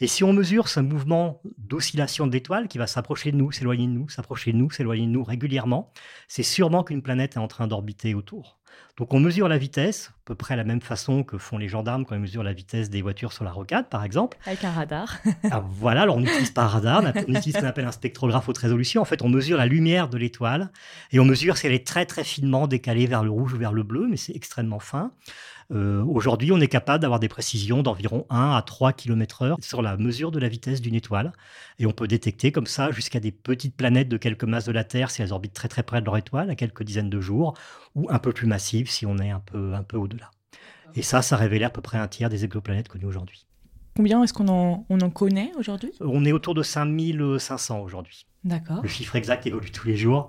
[0.00, 3.86] Et si on mesure ce mouvement d'oscillation de l'étoile qui va s'approcher de nous, s'éloigner
[3.86, 5.92] de nous, s'approcher de nous, s'éloigner de nous régulièrement,
[6.28, 8.58] c'est sûrement qu'une planète est en train d'orbiter autour.
[8.96, 12.04] Donc on mesure la vitesse, à peu près la même façon que font les gendarmes
[12.04, 14.38] quand ils mesurent la vitesse des voitures sur la rocade, par exemple.
[14.46, 15.18] Avec un radar.
[15.50, 18.48] Ah, voilà, alors on n'utilise pas un radar, on utilise ce qu'on appelle un spectrographe
[18.48, 19.02] haute résolution.
[19.02, 20.70] En fait, on mesure la lumière de l'étoile
[21.10, 23.72] et on mesure si elle est très très finement décalée vers le rouge ou vers
[23.72, 25.10] le bleu, mais c'est extrêmement fin.
[25.72, 29.96] Euh, aujourd'hui, on est capable d'avoir des précisions d'environ 1 à 3 km/h sur la
[29.96, 31.32] mesure de la vitesse d'une étoile.
[31.78, 34.84] Et on peut détecter comme ça jusqu'à des petites planètes de quelques masses de la
[34.84, 37.54] Terre si elles orbitent très très près de leur étoile, à quelques dizaines de jours,
[37.94, 40.30] ou un peu plus massives si on est un peu, un peu au-delà.
[40.94, 43.46] Et ça, ça révélait à peu près un tiers des exoplanètes connues aujourd'hui.
[43.96, 45.92] Combien est-ce qu'on en, on en connaît aujourd'hui?
[46.00, 48.26] On est autour de 5500 aujourd'hui.
[48.42, 48.82] D'accord.
[48.82, 50.28] Le chiffre exact évolue tous les jours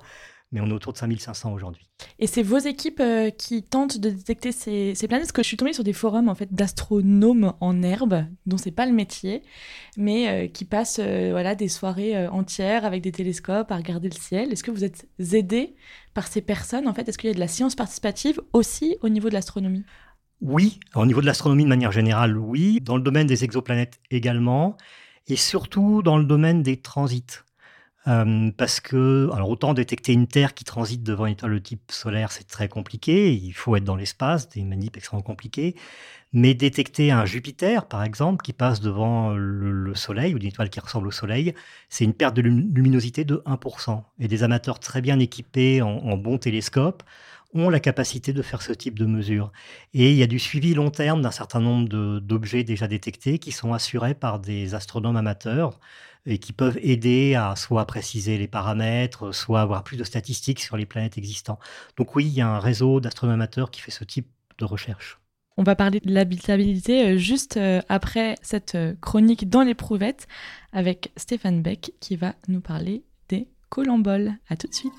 [0.55, 1.85] mais on est autour de 5500 aujourd'hui.
[2.17, 5.23] Et c'est vos équipes euh, qui tentent de détecter ces, planètes?
[5.23, 8.71] Parce que je suis tombée sur des forums en fait d'astronomes en herbe, dont c'est
[8.71, 9.43] pas le métier,
[9.97, 14.15] mais euh, qui passent euh, voilà des soirées entières avec des télescopes à regarder le
[14.15, 14.53] ciel.
[14.53, 15.75] Est-ce que vous êtes aidés
[16.13, 17.09] par ces personnes en fait?
[17.09, 19.83] Est-ce qu'il y a de la science participative aussi au niveau de l'astronomie?
[20.39, 22.79] Oui, au niveau de l'astronomie de manière générale, oui.
[22.79, 24.77] Dans le domaine des exoplanètes également,
[25.27, 27.44] et surtout dans le domaine des transits.
[28.07, 31.91] Euh, parce que, alors autant détecter une Terre qui transite devant une étoile de type
[31.91, 35.75] solaire, c'est très compliqué, il faut être dans l'espace, des manips extrêmement compliquées,
[36.31, 40.79] mais détecter un Jupiter, par exemple, qui passe devant le, Soleil, ou une étoile qui
[40.79, 41.53] ressemble au Soleil,
[41.89, 44.03] c'est une perte de luminosité de 1%.
[44.19, 47.03] Et des amateurs très bien équipés en, bons télescopes
[47.53, 49.53] ont la capacité de faire ce type de mesures.
[49.93, 51.87] Et il y a du suivi long terme d'un certain nombre
[52.19, 55.79] d'objets déjà détectés qui sont assurés par des astronomes amateurs
[56.25, 60.77] et qui peuvent aider à soit préciser les paramètres, soit avoir plus de statistiques sur
[60.77, 61.59] les planètes existantes.
[61.97, 65.19] Donc oui, il y a un réseau d'astronomes amateurs qui fait ce type de recherche.
[65.57, 70.27] On va parler de l'habitabilité euh, juste euh, après cette euh, chronique dans l'éprouvette
[70.73, 74.33] avec Stéphane Beck qui va nous parler des colamboles.
[74.49, 74.91] À tout de suite.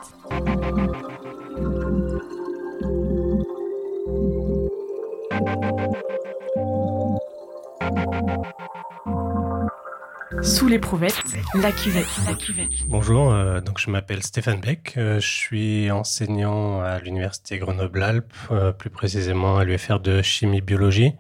[10.43, 11.23] Sous l'éprouvette,
[11.55, 12.07] la cuvette.
[12.27, 12.69] La cuvette.
[12.89, 18.73] Bonjour, euh, donc je m'appelle Stéphane Beck, euh, je suis enseignant à l'université Grenoble-Alpes, euh,
[18.73, 21.13] plus précisément à l'UFR de chimie-biologie.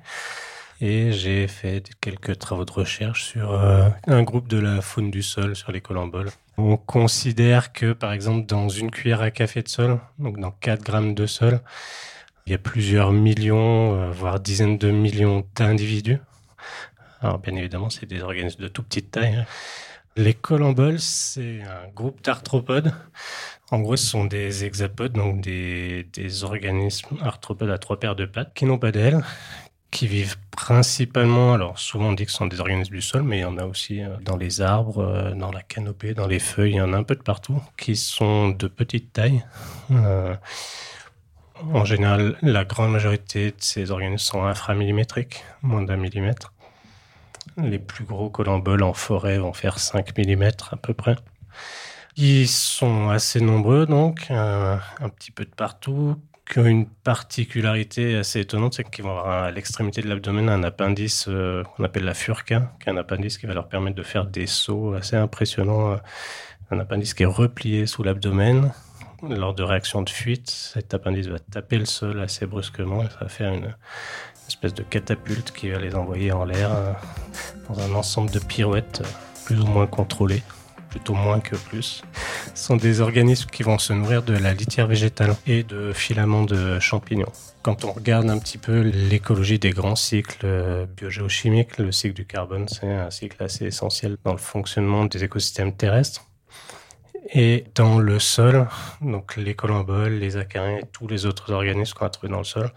[0.80, 3.54] Et j'ai fait quelques travaux de recherche sur
[4.06, 6.28] un groupe de la faune du sol, sur les colamboles.
[6.58, 10.82] On considère que, par exemple, dans une cuillère à café de sol, donc dans 4
[10.82, 11.60] grammes de sol,
[12.44, 16.18] il y a plusieurs millions, voire dizaines de millions d'individus.
[17.42, 19.34] Bien évidemment, c'est des organismes de tout petite taille.
[19.34, 19.46] Hein.
[20.18, 22.94] Les colamboles, c'est un groupe d'arthropodes.
[23.70, 26.06] En gros, ce sont des hexapodes, donc des,
[26.42, 29.22] organismes arthropodes à trois paires de pattes qui n'ont pas d'ailes,
[29.90, 33.38] qui vivent principalement, alors souvent on dit que ce sont des organismes du sol, mais
[33.38, 36.38] il y en a aussi euh, dans les arbres, euh, dans la canopée, dans les
[36.38, 39.44] feuilles, il y en a un peu de partout, qui sont de petite taille.
[39.90, 40.34] Euh,
[41.72, 46.52] en général, la grande majorité de ces organismes sont inframillimétriques, moins d'un millimètre.
[47.56, 51.16] Les plus gros colamboles en forêt vont faire 5 mm à peu près.
[52.16, 54.80] Ils sont assez nombreux donc, un,
[55.16, 56.16] petit peu de partout,
[56.50, 60.62] qui ont une particularité assez étonnante, c'est qu'ils vont avoir à l'extrémité de l'abdomen un
[60.62, 64.02] appendice euh, qu'on appelle la furca, qui est un appendice qui va leur permettre de
[64.02, 65.92] faire des sauts assez impressionnants.
[65.92, 65.96] Euh,
[66.70, 68.72] un appendice qui est replié sous l'abdomen.
[69.22, 73.18] Lors de réactions de fuite, cet appendice va taper le sol assez brusquement et ça
[73.20, 73.74] va faire une,
[74.48, 76.92] espèce de catapulte qui va les envoyer en l'air euh,
[77.68, 80.42] dans un ensemble de pirouettes euh, plus ou moins contrôlées,
[80.90, 82.02] plutôt moins que plus.
[82.54, 86.44] Ce sont des organismes qui vont se nourrir de la litière végétale et de filaments
[86.44, 87.32] de champignons.
[87.62, 92.24] Quand on regarde un petit peu l'écologie des grands cycles euh, biogéochimiques, le cycle du
[92.24, 96.26] carbone, c'est un cycle assez essentiel dans le fonctionnement des écosystèmes terrestres.
[97.32, 98.68] Et dans le sol,
[99.00, 102.44] donc les colomboles, les acariens et tous les autres organismes qu'on a trouvés dans le
[102.44, 102.70] sol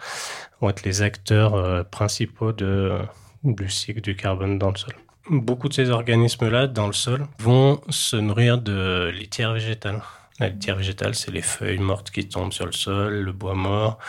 [0.59, 2.97] vont être les acteurs euh, principaux de,
[3.43, 4.93] du cycle du carbone dans le sol.
[5.29, 10.01] Beaucoup de ces organismes-là, dans le sol, vont se nourrir de litière végétale.
[10.39, 13.99] La litière végétale, c'est les feuilles mortes qui tombent sur le sol, le bois mort,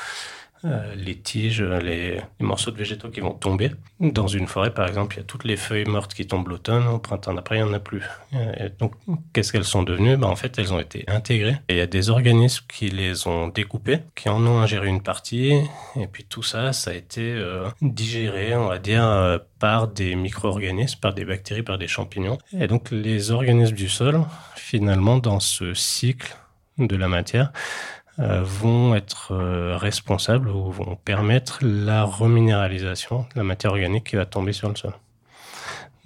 [0.65, 3.71] euh, les tiges, les, morceaux de végétaux qui vont tomber.
[3.99, 6.87] Dans une forêt, par exemple, il y a toutes les feuilles mortes qui tombent l'automne,
[6.87, 8.03] au printemps d'après, il n'y en a plus.
[8.35, 8.93] Euh, donc,
[9.33, 10.17] qu'est-ce qu'elles sont devenues?
[10.17, 11.57] Ben, En fait, elles ont été intégrées.
[11.69, 15.03] Et il y a des organismes qui les ont découpées, qui en ont ingéré une
[15.03, 15.53] partie,
[15.97, 20.99] et puis tout ça, ça a été euh, digéré, on va dire, par des micro-organismes,
[21.01, 22.39] par des bactéries, par des champignons.
[22.59, 24.23] Et donc, les organismes du sol,
[24.57, 26.37] finalement, dans ce cycle
[26.79, 33.45] de la matière, euh, vont être euh, responsables ou vont permettre la reminéralisation de la
[33.45, 34.93] matière organique qui va tomber sur le sol.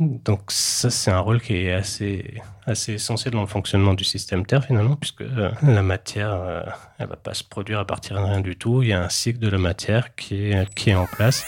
[0.00, 4.44] Donc ça, c'est un rôle qui est assez, assez essentiel dans le fonctionnement du système
[4.44, 6.64] Terre finalement, puisque euh, la matière,
[6.98, 8.82] elle va pas se produire à partir de rien du tout.
[8.82, 11.44] Il y a un cycle de la matière qui est, qui est en place.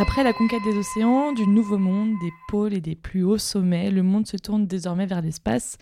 [0.00, 3.90] Après la conquête des océans, du nouveau monde, des pôles et des plus hauts sommets,
[3.90, 5.76] le monde se tourne désormais vers l'espace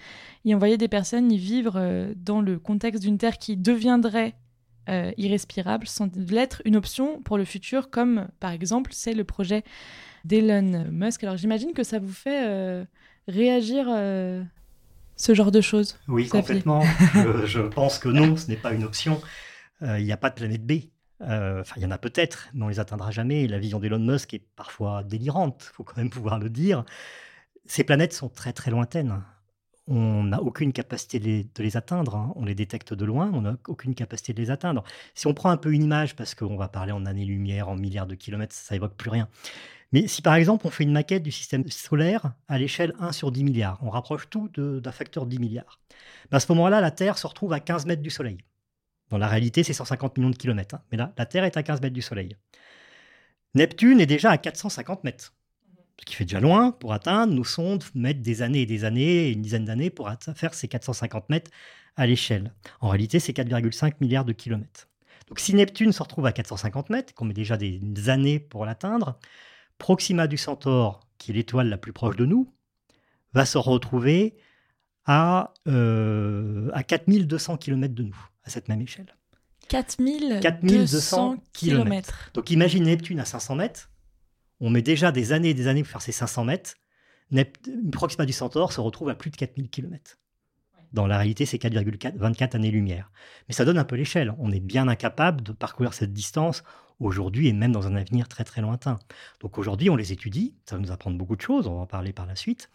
[0.44, 4.34] et envoyer des personnes y vivre euh, dans le contexte d'une Terre qui deviendrait
[4.88, 9.62] euh, irrespirable sans l'être une option pour le futur, comme par exemple c'est le projet
[10.24, 11.22] d'Elon Musk.
[11.22, 12.84] Alors j'imagine que ça vous fait euh,
[13.28, 13.86] réagir
[15.14, 15.96] ce genre de choses.
[16.08, 16.82] Oui, complètement.
[17.14, 19.20] je, je, pense que non, ce n'est pas une option.
[19.80, 20.72] Il n'y a pas de planète B.
[21.22, 23.46] Euh, enfin, il y en a peut-être, mais on les atteindra jamais.
[23.46, 26.84] La vision d'Elon Musk est parfois délirante, faut quand même pouvoir le dire.
[27.66, 29.22] Ces planètes sont très très lointaines.
[29.88, 32.14] On n'a aucune capacité de les, atteindre.
[32.16, 32.32] Hein.
[32.36, 34.84] On les détecte de loin, on n'a aucune capacité de les atteindre.
[35.14, 38.06] Si on prend un peu une image, parce qu'on va parler en années-lumière, en milliards
[38.06, 39.28] de kilomètres, ça évoque plus rien.
[39.92, 43.32] Mais si par exemple on fait une maquette du système solaire à l'échelle 1 sur
[43.32, 45.80] 10 milliards, on rapproche tout d'un facteur 10 milliards,
[46.30, 48.38] ben, à ce moment-là, la Terre se retrouve à 15 mètres du Soleil.
[49.10, 50.74] Dans la réalité, c'est 150 millions de kilomètres.
[50.74, 50.82] Hein.
[50.90, 52.36] Mais là, la Terre est à 15 mètres du Soleil.
[53.54, 55.34] Neptune est déjà à 450 mètres.
[56.00, 57.32] Ce qui fait déjà loin pour atteindre.
[57.32, 61.28] Nos sondes mettent des années et des années, une dizaine d'années pour faire ces 450
[61.28, 61.50] mètres
[61.96, 62.52] à l'échelle.
[62.80, 64.88] En réalité, c'est 4,5 milliards de kilomètres.
[65.28, 69.18] Donc si Neptune se retrouve à 450 mètres, qu'on met déjà des années pour l'atteindre,
[69.78, 72.52] Proxima du Centaure, qui est l'étoile la plus proche de nous,
[73.32, 74.36] va se retrouver
[75.04, 79.14] à, euh, à 4200 km de nous à cette même échelle.
[79.68, 82.30] 4200 km.
[82.34, 83.90] Donc imagine Neptune à 500 mètres.
[84.60, 86.74] On met déjà des années et des années pour faire ces 500 mètres.
[87.92, 90.18] Proxima du Centaure se retrouve à plus de 4000 km.
[90.94, 93.10] Dans la réalité, c'est 4,24 années-lumière.
[93.46, 94.34] Mais ça donne un peu l'échelle.
[94.38, 96.64] On est bien incapable de parcourir cette distance
[96.98, 98.98] aujourd'hui et même dans un avenir très très lointain.
[99.40, 100.54] Donc aujourd'hui, on les étudie.
[100.64, 101.66] Ça va nous apprendre beaucoup de choses.
[101.66, 102.70] On va en parler par la suite.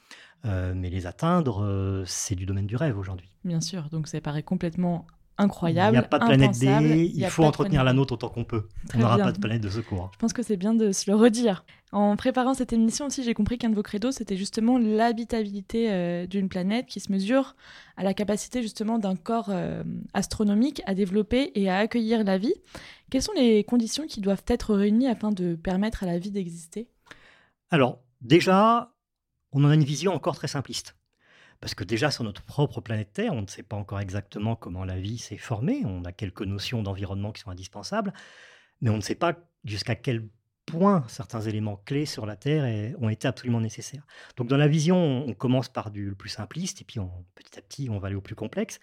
[0.45, 3.29] Euh, mais les atteindre, euh, c'est du domaine du rêve aujourd'hui.
[3.43, 3.89] Bien sûr.
[3.89, 5.95] Donc ça paraît complètement incroyable.
[5.95, 8.67] Il n'y a pas de planète D, il, faut entretenir la nôtre autant qu'on peut.
[8.93, 10.11] on n'aura pas de planète de secours.
[10.13, 11.65] Je pense que c'est bien de se le redire.
[11.91, 16.25] En préparant cette émission aussi, j'ai compris qu'un de vos credos, c'était justement l'habitabilité euh,
[16.25, 17.55] d'une planète qui se mesure
[17.97, 22.55] à la capacité justement d'un corps euh, astronomique à développer et à accueillir la vie.
[23.11, 26.87] Quelles sont les conditions qui doivent être réunies afin de permettre à la vie d'exister?
[27.69, 28.91] Alors, déjà,
[29.51, 30.95] on en a une vision encore très simpliste.
[31.63, 34.83] Parce que déjà sur notre propre planète Terre, on ne sait pas encore exactement comment
[34.83, 38.11] la vie s'est formée, on a quelques notions d'environnement qui sont indispensables,
[38.81, 40.27] mais on ne sait pas jusqu'à quel
[40.65, 44.05] point certains éléments clés sur la Terre ont été absolument nécessaires.
[44.35, 46.99] Donc dans la vision, on commence par du plus simpliste, et puis
[47.33, 48.81] petit à petit, on va aller au plus complexe.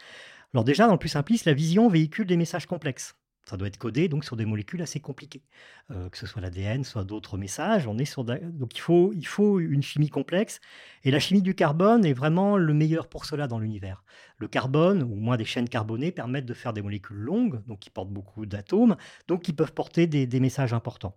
[0.54, 3.14] Alors déjà, dans le plus simpliste, la vision véhicule des messages complexes.
[3.46, 5.42] Ça doit être codé donc sur des molécules assez compliquées,
[5.90, 7.86] euh, que ce soit l'ADN, soit d'autres messages.
[7.86, 10.60] On est sur donc il faut, il faut une chimie complexe.
[11.04, 14.04] Et la chimie du carbone est vraiment le meilleur pour cela dans l'univers.
[14.38, 17.90] Le carbone, ou moins des chaînes carbonées, permettent de faire des molécules longues, donc qui
[17.90, 21.16] portent beaucoup d'atomes, donc qui peuvent porter des, messages importants.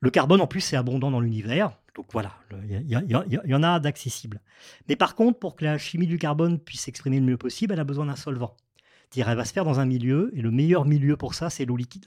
[0.00, 1.78] Le carbone, en plus, c'est abondant dans l'univers.
[1.94, 2.34] Donc voilà,
[2.68, 4.40] il y, y, en a d'accessibles.
[4.88, 7.80] Mais par contre, pour que la chimie du carbone puisse s'exprimer le mieux possible, elle
[7.80, 8.56] a besoin d'un solvant
[9.20, 11.76] elle va se faire dans un milieu, et le meilleur milieu pour ça, c'est l'eau
[11.76, 12.06] liquide.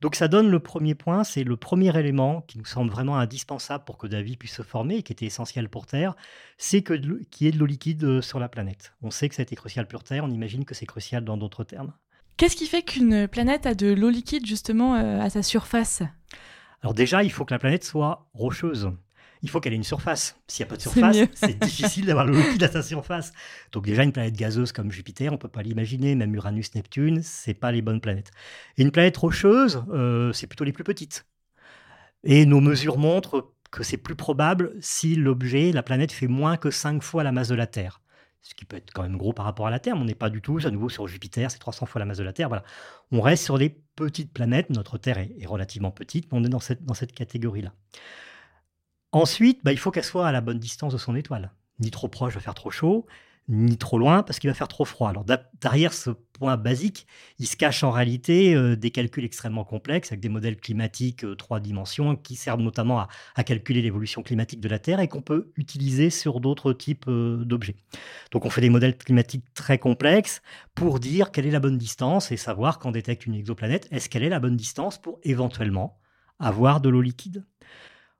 [0.00, 3.84] Donc ça donne le premier point, c'est le premier élément qui nous semble vraiment indispensable
[3.84, 6.14] pour que la vie puisse se former et qui était essentiel pour Terre,
[6.58, 8.92] c'est qu'il y ait de l'eau liquide euh, sur la planète.
[9.02, 11.36] On sait que ça a été crucial pour Terre, on imagine que c'est crucial dans
[11.36, 11.94] d'autres termes.
[12.36, 16.02] Qu'est-ce qui fait qu'une planète a de l'eau liquide justement euh, à sa surface?
[16.82, 18.90] Alors déjà, il faut que la planète soit rocheuse
[19.42, 20.40] il faut qu'elle ait une surface.
[20.48, 23.32] S'il n'y a pas de surface, c'est difficile d'avoir le liquide à sa surface.
[23.72, 27.20] Donc déjà, une planète gazeuse comme Jupiter, on ne peut pas l'imaginer, même Uranus, Neptune,
[27.22, 28.30] c'est pas les bonnes planètes.
[28.76, 31.26] Et une planète rocheuse, euh, c'est plutôt les plus petites.
[32.24, 36.70] Et nos mesures montrent que c'est plus probable si l'objet, la planète, fait moins que
[36.70, 38.00] 5 fois la masse de la Terre.
[38.42, 40.14] Ce qui peut être quand même gros par rapport à la Terre, mais on n'est
[40.14, 42.48] pas du tout, à nouveau sur Jupiter, c'est 300 fois la masse de la Terre.
[42.48, 42.62] Voilà.
[43.10, 46.60] On reste sur les petites planètes, notre Terre est, relativement petite, mais on est dans
[46.60, 47.72] cette, dans cette catégorie-là.
[49.16, 51.50] Ensuite, bah, il faut qu'elle soit à la bonne distance de son étoile.
[51.80, 53.06] Ni trop proche, va faire trop chaud,
[53.48, 55.08] ni trop loin parce qu'il va faire trop froid.
[55.08, 55.24] Alors
[55.58, 57.06] derrière ce point basique,
[57.38, 61.34] il se cache en réalité euh, des calculs extrêmement complexes avec des modèles climatiques euh,
[61.34, 65.50] trois dimensions qui servent notamment à, calculer l'évolution climatique de la Terre et qu'on peut
[65.56, 67.76] utiliser sur d'autres types euh, d'objets.
[68.32, 70.42] Donc on fait des modèles climatiques très complexes
[70.74, 74.24] pour dire quelle est la bonne distance et savoir quand détecte une exoplanète, est-ce qu'elle
[74.24, 75.98] est la bonne distance pour éventuellement
[76.38, 77.46] avoir de l'eau liquide.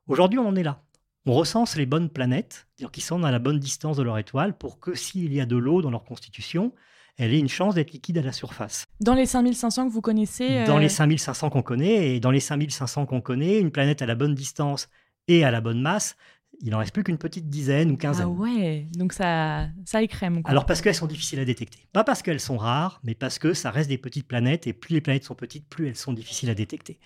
[0.06, 0.85] Aujourd'hui, on en est là
[1.26, 4.78] on recense les bonnes planètes, qui sont à la bonne distance de leur étoile, pour
[4.78, 6.72] que s'il y a de l'eau dans leur constitution,
[7.18, 8.86] elle ait une chance d'être liquide à la surface.
[9.00, 13.06] Dans les 5500 que vous connaissez Dans les 5500 qu'on connaît, et dans les 5500
[13.06, 14.88] qu'on connaît, une planète à la bonne distance
[15.26, 16.16] et à la bonne masse,
[16.62, 18.26] il en reste plus qu'une petite dizaine ou quinzaine.
[18.26, 20.40] Ah ouais, donc ça, ça écrème.
[20.44, 21.80] Alors parce qu'elles sont difficiles à détecter.
[21.92, 24.94] Pas parce qu'elles sont rares, mais parce que ça reste des petites planètes, et plus
[24.94, 26.98] les planètes sont petites, plus elles sont difficiles à détecter.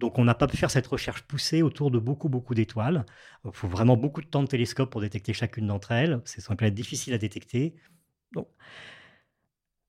[0.00, 3.04] Donc on n'a pas pu faire cette recherche poussée autour de beaucoup, beaucoup d'étoiles.
[3.44, 6.22] Il faut vraiment beaucoup de temps de télescope pour détecter chacune d'entre elles.
[6.24, 7.76] Ce sont planètes difficiles à détecter.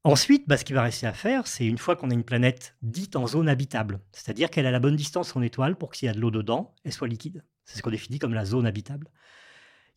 [0.03, 2.75] Ensuite, bah, ce qui va rester à faire, c'est une fois qu'on a une planète
[2.81, 6.07] dite en zone habitable, c'est-à-dire qu'elle a la bonne distance son étoile pour que s'il
[6.07, 7.45] y a de l'eau dedans, elle soit liquide.
[7.63, 9.09] C'est ce qu'on définit comme la zone habitable.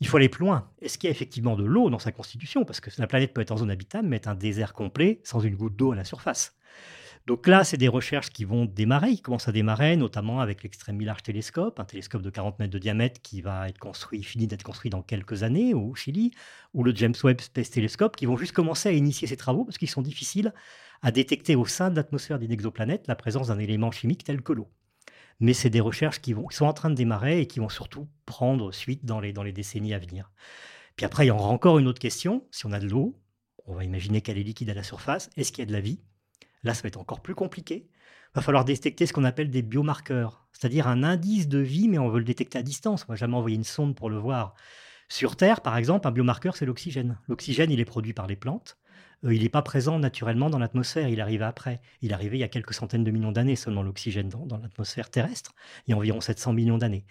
[0.00, 0.70] Il faut aller plus loin.
[0.80, 2.64] Est-ce qu'il y a effectivement de l'eau dans sa constitution?
[2.64, 5.40] Parce que la planète peut être en zone habitable, mais être un désert complet sans
[5.40, 6.54] une goutte d'eau à la surface.
[7.26, 11.00] Donc là, c'est des recherches qui vont démarrer, qui commencent à démarrer, notamment avec l'extrême
[11.00, 14.62] Large Télescope, un télescope de 40 mètres de diamètre qui va être construit, fini d'être
[14.62, 16.32] construit dans quelques années au Chili,
[16.74, 19.78] ou le James Webb Space Telescope, qui vont juste commencer à initier ces travaux parce
[19.78, 20.52] qu'ils sont difficiles
[21.00, 24.52] à détecter au sein de l'atmosphère d'une exoplanète la présence d'un élément chimique tel que
[24.52, 24.68] l'eau.
[25.40, 28.06] Mais c'est des recherches qui, vont, sont en train de démarrer et qui vont surtout
[28.26, 30.30] prendre suite dans les, dans les décennies à venir.
[30.96, 32.46] Puis après, il y aura encore une autre question.
[32.50, 33.18] Si on a de l'eau,
[33.64, 35.30] on va imaginer qu'elle est liquide à la surface.
[35.36, 36.00] Est-ce qu'il y a de la vie?
[36.64, 37.86] Là, ça va être encore plus compliqué.
[37.86, 41.98] Il va falloir détecter ce qu'on appelle des biomarqueurs, c'est-à-dire un indice de vie, mais
[41.98, 43.04] on veut le détecter à distance.
[43.08, 44.54] On va jamais envoyer une sonde pour le voir.
[45.08, 47.18] Sur Terre, par exemple, un biomarqueur, c'est l'oxygène.
[47.28, 48.76] L'oxygène, il est produit par les plantes.
[49.24, 51.80] Euh, il n'est pas présent naturellement dans l'atmosphère, il arrive après.
[52.02, 55.10] Il est arrivé il y a quelques centaines de millions d'années seulement l'oxygène dans, l'atmosphère
[55.10, 55.54] terrestre,
[55.86, 57.04] il y a environ 700 millions d'années.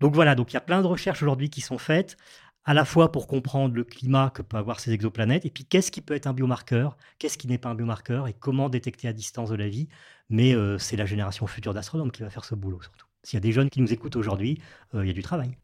[0.00, 2.16] Donc voilà, donc il y a plein de recherches aujourd'hui qui sont faites
[2.64, 5.90] à la fois pour comprendre le climat que peuvent avoir ces exoplanètes, et puis qu'est-ce
[5.90, 9.12] qui peut être un biomarqueur, qu'est-ce qui n'est pas un biomarqueur, et comment détecter à
[9.12, 9.88] distance de la vie.
[10.30, 13.06] Mais euh, c'est la génération future d'astronomes qui va faire ce boulot surtout.
[13.22, 14.60] S'il y a des jeunes qui nous écoutent aujourd'hui,
[14.94, 15.56] euh, il y a du travail.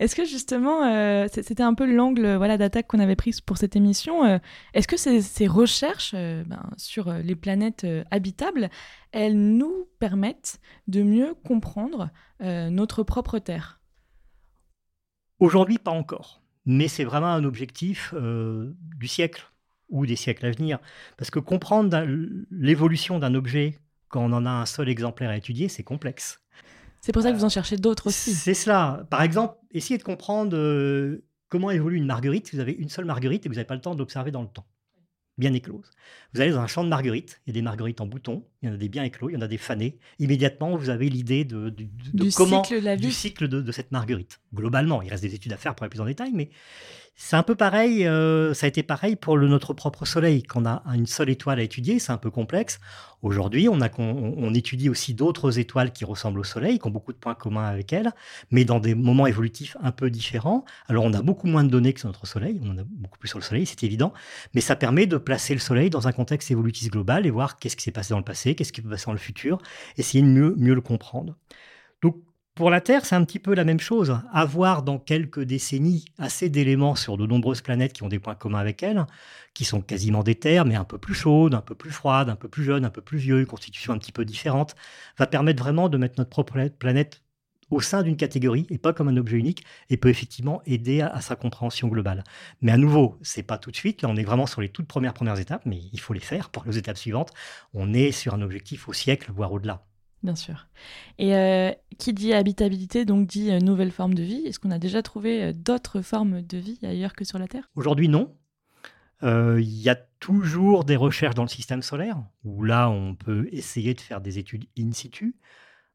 [0.00, 3.76] Est-ce que justement, euh, c'était un peu l'angle voilà, d'attaque qu'on avait pris pour cette
[3.76, 4.40] émission
[4.74, 8.70] Est-ce que ces, recherches ben, sur les planètes habitables,
[9.12, 13.75] elles nous permettent de mieux comprendre notre propre Terre?
[15.38, 16.42] Aujourd'hui, pas encore.
[16.64, 19.50] Mais c'est vraiment un objectif euh, du siècle
[19.88, 20.78] ou des siècles à venir.
[21.16, 22.04] Parce que comprendre
[22.50, 23.78] l'évolution d'un objet
[24.08, 26.40] quand on en a un seul exemplaire à étudier, c'est complexe.
[27.00, 28.34] C'est pour ça que vous en cherchez d'autres aussi.
[28.34, 29.06] C'est cela.
[29.10, 33.04] Par exemple, essayez de comprendre euh, comment évolue une marguerite si vous avez une seule
[33.04, 34.66] marguerite et vous n'avez pas le temps d'observer dans le temps
[35.38, 35.90] bien écloses.
[36.32, 38.68] Vous allez dans un champ de marguerites, il y a des marguerites en bouton, il
[38.68, 39.98] y en a des bien éclos, il y en a des fanés.
[40.18, 41.88] Immédiatement, vous avez l'idée de, du
[42.34, 44.40] comment cycle, la du cycle de, de, cette marguerite.
[44.54, 46.50] Globalement, il reste des études à faire pour aller plus en détail, mais
[47.18, 50.42] c'est un peu pareil, euh, ça a été pareil pour le, notre propre Soleil.
[50.42, 52.78] Quand on a une seule étoile à étudier, c'est un peu complexe.
[53.22, 57.18] Aujourd'hui, on, on, étudie aussi d'autres étoiles qui ressemblent au Soleil, qui ont beaucoup de
[57.18, 58.12] points communs avec elles,
[58.50, 60.66] mais dans des moments évolutifs un peu différents.
[60.88, 63.18] Alors, on a beaucoup moins de données que sur notre Soleil, on en a beaucoup
[63.18, 64.12] plus sur le Soleil, c'est évident,
[64.54, 67.76] mais ça permet de placer le Soleil dans un contexte évolutif global et voir qu'est-ce
[67.76, 69.56] qui s'est passé dans le passé, qu'est-ce qui peut passer dans le futur,
[69.96, 71.34] essayer de mieux, mieux le comprendre.
[72.56, 74.18] Pour la Terre, c'est un petit peu la même chose.
[74.32, 78.58] Avoir dans quelques décennies assez d'éléments sur de nombreuses planètes qui ont des points communs
[78.58, 79.04] avec elles,
[79.52, 82.34] qui sont quasiment des terres, mais un peu plus chaudes, un peu plus froides, un
[82.34, 84.74] peu plus jeunes, un peu plus vieux, une constitution un petit peu différente,
[85.18, 87.22] va permettre vraiment de mettre notre propre planète
[87.68, 91.20] au sein d'une catégorie et pas comme un objet unique et peut effectivement aider à,
[91.20, 92.24] sa compréhension globale.
[92.62, 94.00] Mais à nouveau, c'est pas tout de suite.
[94.00, 96.48] Là, on est vraiment sur les toutes premières premières étapes, mais il faut les faire
[96.48, 97.34] pour les étapes suivantes.
[97.74, 99.84] On est sur un objectif au siècle, voire au-delà.
[100.22, 100.66] Bien sûr.
[101.18, 104.42] Et euh, qui dit habitabilité, donc dit euh, nouvelle forme de vie.
[104.46, 107.70] Est-ce qu'on a déjà trouvé euh, d'autres formes de vie ailleurs que sur la Terre?
[107.74, 108.34] Aujourd'hui, non.
[109.22, 113.94] Il y a toujours des recherches dans le système solaire, où là, on peut essayer
[113.94, 115.36] de faire des études in situ.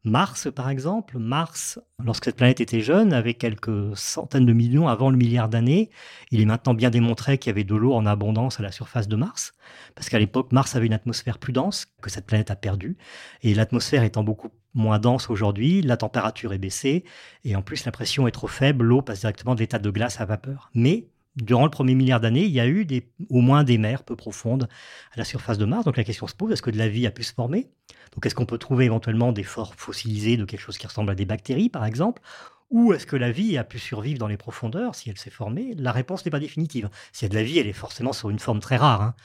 [0.03, 5.11] Mars, par exemple, Mars, lorsque cette planète était jeune, avait quelques centaines de millions avant
[5.11, 5.91] le milliard d'années.
[6.31, 9.07] Il est maintenant bien démontré qu'il y avait de l'eau en abondance à la surface
[9.07, 9.53] de Mars,
[9.93, 12.97] parce qu'à l'époque, Mars avait une atmosphère plus dense que cette planète a perdue.
[13.43, 17.03] Et l'atmosphère étant beaucoup moins dense aujourd'hui, la température est baissée,
[17.43, 20.19] et en plus la pression est trop faible, l'eau passe directement de l'état de glace
[20.19, 20.71] à vapeur.
[20.73, 22.85] Mais durant le premier milliard d'années, il y a eu
[23.29, 24.67] au moins des mers peu profondes
[25.13, 25.85] à la surface de Mars.
[25.85, 27.69] Donc la question se pose, est-ce que de la vie a pu se former?
[28.13, 31.15] Donc est-ce qu'on peut trouver éventuellement des formes fossilisées de quelque chose qui ressemble à
[31.15, 32.21] des bactéries, par exemple?
[32.69, 35.73] Ou est-ce que la vie a pu survivre dans les profondeurs si elle s'est formée?
[35.77, 36.89] La réponse n'est pas définitive.
[37.11, 39.01] S'il y a de la vie, elle est forcément sur une forme très rare.
[39.01, 39.15] Hein.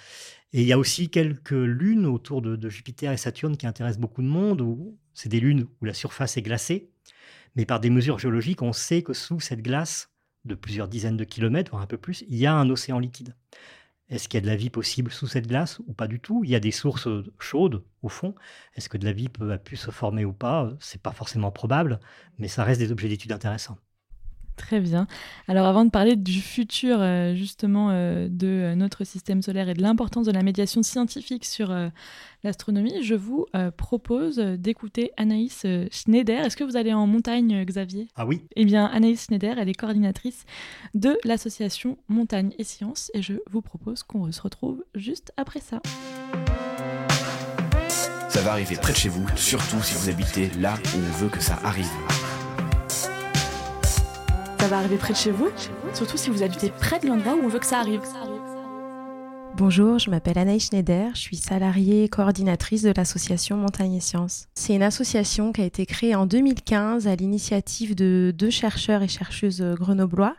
[0.53, 4.23] Et il y a aussi quelques lunes autour de, Jupiter et Saturne qui intéressent beaucoup
[4.23, 4.65] de monde,
[5.15, 6.91] c'est des lunes où la surface est glacée.
[7.55, 10.11] Mais par des mesures géologiques, on sait que sous cette glace,
[10.47, 13.35] de plusieurs dizaines de kilomètres, voire un peu plus, il y a un océan liquide.
[14.09, 16.43] Est-ce qu'il y a de la vie possible sous cette glace ou pas du tout?
[16.45, 17.09] Il y a des sources
[17.41, 18.35] chaudes au fond.
[18.75, 20.73] Est-ce que de la vie peut, a pu se former ou pas?
[20.81, 21.99] C'est pas forcément probable,
[22.39, 23.79] mais ça reste des objets d'étude intéressants.
[24.57, 25.07] Très bien.
[25.49, 29.75] Alors avant de parler du futur euh, justement euh, de euh, notre système solaire et
[29.75, 31.75] de l'importance de la médiation scientifique sur
[32.43, 33.47] l'astronomie, je vous
[33.77, 36.45] propose d'écouter Anaïs Schneider.
[36.45, 38.09] Est-ce que vous allez en montagne, Xavier?
[38.17, 38.43] Ah oui.
[38.55, 40.45] Eh bien, Anaïs Schneider, elle est coordinatrice
[40.95, 45.81] de l'association Montagne et Sciences et je vous propose qu'on se retrouve juste après ça.
[48.29, 51.29] Ça va arriver près de chez vous, surtout si vous habitez là où on veut
[51.29, 51.91] que ça arrive.
[54.71, 55.49] Va arriver près de chez vous,
[55.95, 58.01] surtout si vous habitez près de l'endroit où on veut que ça arrive.
[59.57, 64.49] Bonjour, je m'appelle Anaïs Schneider, je suis salariée et coordinatrice de l'association Montagne et Sciences.
[64.55, 69.09] C'est une association qui a été créée en 2015 à l'initiative de deux chercheurs et
[69.09, 70.35] chercheuses grenoblois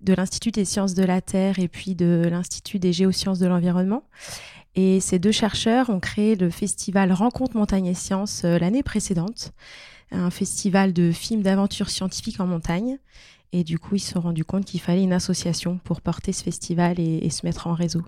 [0.00, 4.04] de l'Institut des sciences de la Terre et puis de l'Institut des géosciences de l'environnement.
[4.74, 9.52] Et ces deux chercheurs ont créé le festival Rencontre Montagne et Sciences euh, l'année précédente,
[10.12, 12.98] un festival de films d'aventure scientifique en montagne.
[13.52, 16.44] Et du coup, ils se sont rendus compte qu'il fallait une association pour porter ce
[16.44, 18.02] festival et, se mettre en réseau.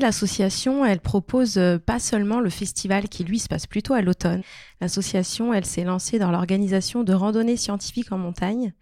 [0.00, 4.42] L'association, elle propose euh, pas seulement le festival qui lui se passe plutôt à l'automne.
[4.80, 8.72] L'association, elle s'est lancée dans l'organisation de randonnées scientifiques en montagne.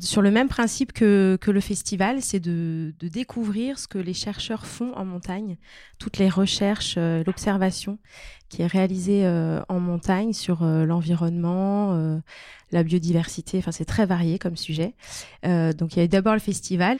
[0.00, 4.14] Sur le même principe que, que le festival, c'est de, de, découvrir ce que les
[4.14, 5.58] chercheurs font en montagne,
[5.98, 7.98] toutes les recherches, euh, l'observation
[8.52, 12.18] qui est réalisée euh, en montagne sur euh, l'environnement, euh,
[12.70, 13.58] la biodiversité.
[13.58, 14.94] Enfin, c'est très varié comme sujet.
[15.42, 16.98] donc, il y a d'abord le festival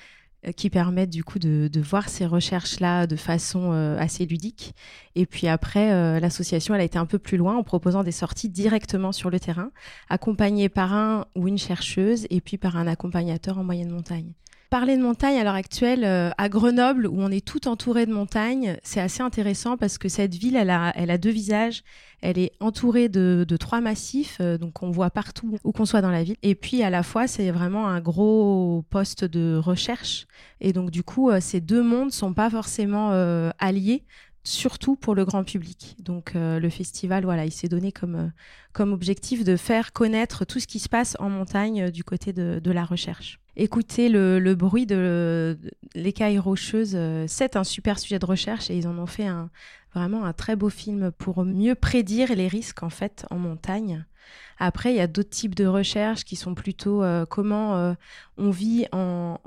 [0.51, 4.74] qui permettent du coup de, de voir ces recherches-là de façon euh, assez ludique.
[5.14, 8.11] Et puis après, euh, l'association, elle a été un peu plus loin en proposant des
[8.11, 9.70] sorties directement sur le terrain,
[10.09, 14.32] accompagnées par un ou une chercheuse et puis par un accompagnateur en moyenne montagne.
[14.73, 18.12] Parler de montagne à l'heure actuelle, euh, à Grenoble, où on est tout entouré de
[18.14, 21.83] montagnes, c'est assez intéressant parce que cette ville, elle a, deux visages.
[22.23, 26.11] Elle est entourée de, trois massifs, euh, donc on voit partout où qu'on soit dans
[26.11, 26.37] la ville.
[26.43, 30.27] Et puis à la fois, c'est vraiment un gros poste de recherche.
[30.62, 33.11] Et donc du coup, euh, ces deux mondes sont pas forcément
[33.59, 34.07] alliés
[34.43, 35.97] surtout pour le grand public.
[35.99, 38.33] Donc le festival, voilà, il s'est donné comme,
[38.73, 42.70] comme objectif de faire connaître tout ce qui se passe en montagne du côté de,
[42.70, 43.41] la recherche.
[43.57, 45.59] Écouter le, bruit de,
[45.95, 46.97] l'écaille rocheuse,
[47.27, 49.51] c'est un super sujet de recherche et ils en ont fait un,
[49.95, 54.05] vraiment un très beau film pour mieux prédire les risques en fait en montagne.
[54.59, 57.95] Après, il y a d'autres types de recherches qui sont plutôt comment
[58.39, 59.39] on vit en,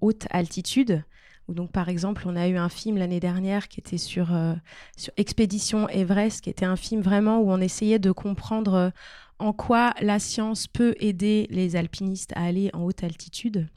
[0.00, 1.02] haute altitude
[1.48, 4.54] donc, par exemple, on a eu un film l'année dernière qui était sur, euh,
[4.96, 8.90] sur Expédition Everest, qui était un film vraiment où on essayait de comprendre euh,
[9.38, 13.68] en quoi la science peut aider les alpinistes à aller en haute altitude.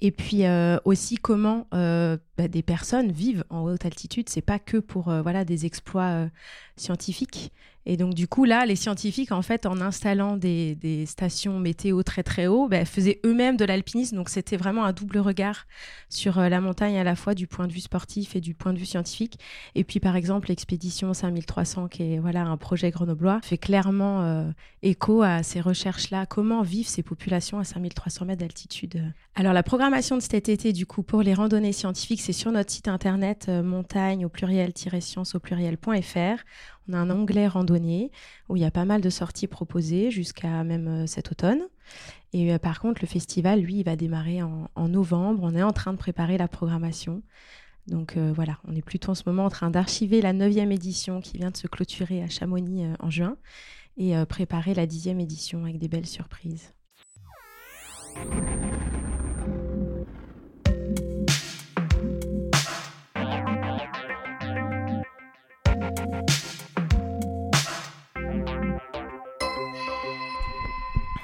[0.00, 4.28] Et puis euh, aussi comment euh, bah, des personnes vivent en haute altitude.
[4.28, 6.28] C'est pas que pour euh, voilà des exploits
[6.76, 7.52] scientifiques.
[7.86, 10.76] Et donc du coup là, les scientifiques en fait en installant des,
[11.06, 14.16] stations météo très très haut, bah, faisaient eux-mêmes de l'alpinisme.
[14.16, 15.66] Donc c'était vraiment un double regard
[16.08, 18.78] sur la montagne à la fois du point de vue sportif et du point de
[18.78, 19.38] vue scientifique.
[19.74, 24.52] Et puis par exemple l'expédition 5300 qui est voilà un projet grenoblois fait clairement
[24.82, 26.26] écho à ces recherches là.
[26.26, 30.86] Comment vivent ces populations à 5300 mètres d'altitude Alors la programmation de cet été, du
[30.86, 35.40] coup, pour les randonnées scientifiques, c'est sur notre site internet euh, montagne au pluriel-science au
[35.40, 36.42] pluriel.fr.
[36.88, 38.10] On a un onglet randonnée
[38.48, 41.60] où il y a pas mal de sorties proposées jusqu'à même euh, cet automne.
[42.32, 45.40] Et euh, par contre, le festival, lui, il va démarrer en, novembre.
[45.44, 47.22] On est en train de préparer la programmation.
[47.86, 51.20] Donc euh, voilà, on est plutôt en ce moment en train d'archiver la neuvième édition
[51.20, 53.36] qui vient de se clôturer à Chamonix en juin
[53.96, 56.72] et préparer la dixième édition avec des belles surprises.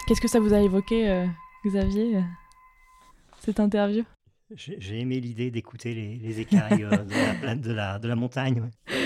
[0.08, 1.26] Qu'est-ce que ça vous a évoqué, euh,
[1.66, 2.20] Xavier, euh,
[3.40, 4.04] cette interview?
[4.56, 8.62] J'ai aimé l'idée d'écouter les, les, écailles euh, de, la, de, la, de, la, montagne.
[8.62, 8.96] Ouais.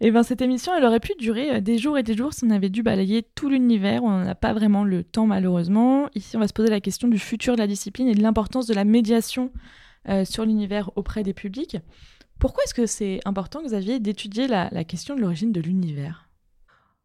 [0.00, 2.46] Et eh ben cette émission, elle aurait pu durer des jours et des jours si
[2.46, 4.02] on avait dû balayer tout l'univers.
[4.02, 6.08] On n'a pas vraiment le temps, malheureusement.
[6.14, 8.66] Ici, on va se poser la question du futur de la discipline et de l'importance
[8.66, 9.52] de la médiation
[10.24, 11.76] sur l'univers auprès des publics.
[12.38, 16.29] Pourquoi est-ce que c'est important, Xavier, d'étudier la, la question de l'origine de l'univers?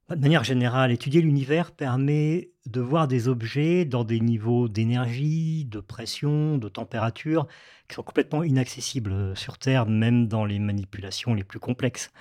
[0.10, 5.80] De manière générale, étudier l'univers permet de voir des objets dans des niveaux d'énergie, de
[5.80, 7.48] pression, de température
[7.88, 12.12] qui sont complètement inaccessibles sur Terre, même dans les manipulations les plus complexes.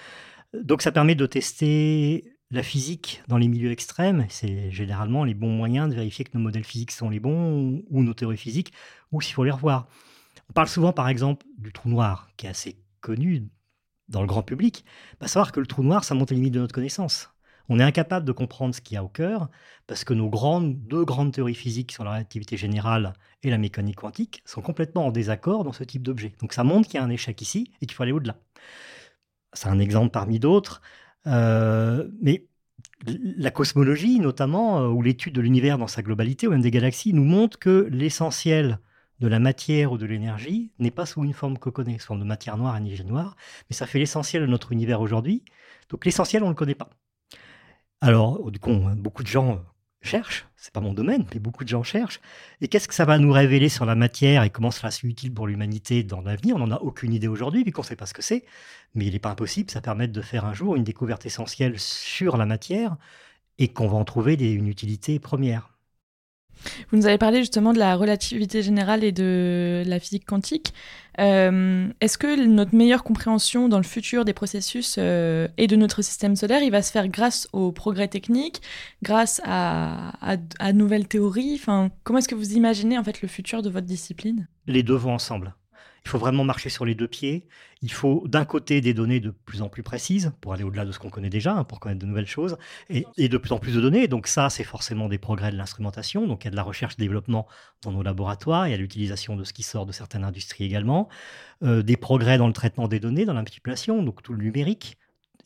[0.55, 4.24] Donc ça permet de tester la physique dans les milieux extrêmes.
[4.30, 8.03] C'est généralement les bons moyens de vérifier que nos modèles physiques sont les bons ou
[8.03, 8.72] nos théories physiques,
[9.12, 9.89] ou s'il faut les revoir.
[10.49, 13.49] On parle souvent, par exemple, du trou noir, qui est assez connu
[14.09, 14.85] dans le grand public.
[15.20, 17.34] Bah, savoir que le trou noir, ça monte les limites de notre connaissance.
[17.69, 19.49] On est incapable de comprendre ce qu'il y a au cœur
[19.87, 20.31] parce que nos
[20.71, 25.11] deux grandes théories physiques sur la relativité générale et la mécanique quantique sont complètement en
[25.11, 26.33] désaccord dans ce type d'objet.
[26.41, 28.37] Donc ça montre qu'il y a un échec ici et qu'il faut aller au-delà.
[29.53, 30.83] C'est un exemple parmi d'autres.
[31.27, 32.47] Euh, mais
[33.07, 37.12] la cosmologie, notamment, euh, ou l'étude de l'univers dans sa globalité, ou même des galaxies,
[37.12, 38.79] nous montre que l'essentiel
[39.21, 42.21] de la matière ou de l'énergie n'est pas sous une forme qu'on connaît, sous forme
[42.21, 43.37] de matière noire, énergie noire,
[43.71, 45.45] mais ça fait l'essentiel de notre univers aujourd'hui.
[45.89, 46.91] Donc l'essentiel, on ne le connaît pas.
[48.05, 49.65] Alors, du coup, beaucoup de gens
[50.03, 52.21] cherchent, c'est pas mon domaine, mais beaucoup de gens cherchent.
[52.61, 55.33] Et qu'est-ce que ça va nous révéler sur la matière et comment cela sera utile
[55.33, 56.57] pour l'humanité dans l'avenir?
[56.57, 58.45] On n'en a aucune idée aujourd'hui, puisqu'on ne sait pas ce que c'est.
[58.95, 62.37] Mais il n'est pas impossible, ça permet de faire un jour une découverte essentielle sur
[62.37, 62.99] la matière
[63.57, 65.74] et qu'on va en trouver une utilité première.
[66.91, 70.73] Vous nous avez parlé justement de la relativité générale et de la physique quantique.
[71.21, 76.03] Euh, est-ce que notre meilleure compréhension dans le futur des processus euh, et de notre
[76.03, 78.61] système solaire, il va se faire grâce aux progrès techniques,
[79.03, 81.55] grâce à, à, à nouvelles théories?
[81.55, 84.49] Enfin, Comment est-ce que vous imaginez en fait le futur de votre discipline?
[84.67, 85.55] Les deux vont ensemble.
[86.05, 87.49] Il faut vraiment marcher sur les deux pieds.
[87.81, 90.93] Il faut d'un côté des données de plus en plus précises pour aller au-delà de
[90.93, 92.59] ce qu'on connaît déjà, hein, pour connaître de nouvelles choses,
[92.91, 94.07] et, de plus en plus de données.
[94.07, 96.27] Donc ça, c'est forcément des progrès de l'instrumentation.
[96.27, 97.47] Donc il y a de la recherche-développement
[97.83, 101.09] dans nos laboratoires, il y a l'utilisation de ce qui sort de certaines industries également,
[101.63, 104.99] euh, des progrès dans le traitement des données, dans la manipulation, donc tout le numérique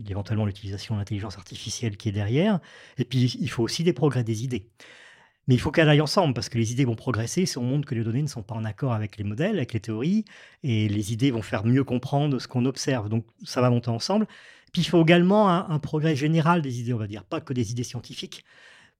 [0.08, 2.60] éventuellement l'utilisation de l'intelligence artificielle qui est derrière.
[2.98, 4.68] Et puis, il faut aussi des progrès des idées.
[5.48, 7.88] Mais il faut qu'elles aillent ensemble parce que les idées vont progresser si on montre
[7.88, 10.26] que les données ne sont pas en accord avec les modèles, avec les théories,
[10.62, 13.08] et les idées vont faire mieux comprendre ce qu'on observe.
[13.08, 14.26] Donc ça va monter ensemble.
[14.72, 17.70] Puis il faut également un, progrès général des idées, on va dire, pas que des
[17.70, 18.44] idées scientifiques,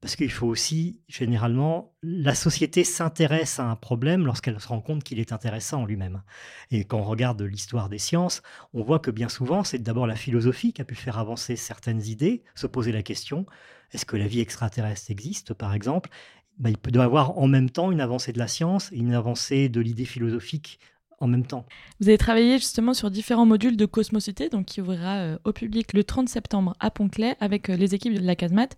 [0.00, 5.04] parce qu'il faut aussi, généralement, la société s'intéresse à un problème lorsqu'elle se rend compte
[5.04, 6.22] qu'il est intéressant en lui-même.
[6.70, 8.42] Et quand on regarde l'histoire des sciences,
[8.72, 12.06] on voit que bien souvent, c'est d'abord la philosophie qui a pu faire avancer certaines
[12.06, 13.44] idées, se poser la question,
[13.92, 16.10] est-ce que la vie extraterrestre existe, par exemple?
[16.58, 19.14] Bah, il peut y avoir en même temps une avancée de la science et une
[19.14, 20.80] avancée de l'idée philosophique
[21.20, 21.66] en même temps.
[22.00, 25.92] Vous avez travaillé justement sur différents modules de Cosmocité, donc qui ouvrira euh, au public
[25.92, 28.76] le 30 septembre à Pont-Clair avec euh, les équipes de la Casemate.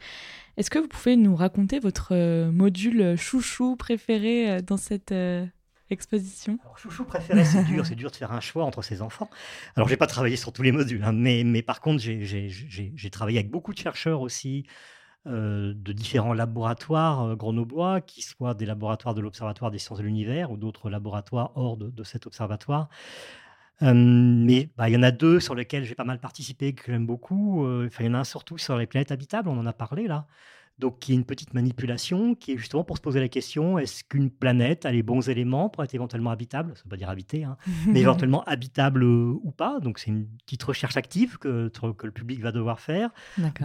[0.57, 5.14] Est-ce que vous pouvez nous raconter votre euh, module chouchou préféré dans cette
[5.91, 6.59] exposition?
[6.62, 9.28] Alors, Chouchou préféré, c'est dur, c'est dur de faire un choix entre ses enfants.
[9.76, 13.39] Alors, j'ai pas travaillé sur tous les modules, hein, mais, mais par contre, j'ai travaillé
[13.39, 14.66] avec beaucoup de chercheurs aussi,
[15.27, 20.05] euh, de différents laboratoires euh, grenoblois, qui soient des laboratoires de l'Observatoire des sciences de
[20.05, 22.89] l'univers ou d'autres laboratoires hors de, cet observatoire.
[23.83, 26.91] Euh, mais bah, il y en a deux sur lesquels j'ai pas mal participé, que
[26.93, 27.66] j'aime beaucoup.
[27.83, 30.27] Il y en a un surtout sur les planètes habitables, on en a parlé là.
[30.81, 34.03] Donc, qui est une petite manipulation qui est justement pour se poser la question est-ce
[34.03, 36.72] qu'une planète a les bons éléments pour être éventuellement habitable?
[36.74, 37.57] Ça ne veut pas dire habiter, hein,
[37.87, 39.78] mais éventuellement habitable euh, ou pas.
[39.81, 43.11] Donc, c'est une petite recherche active que, que le public va devoir faire.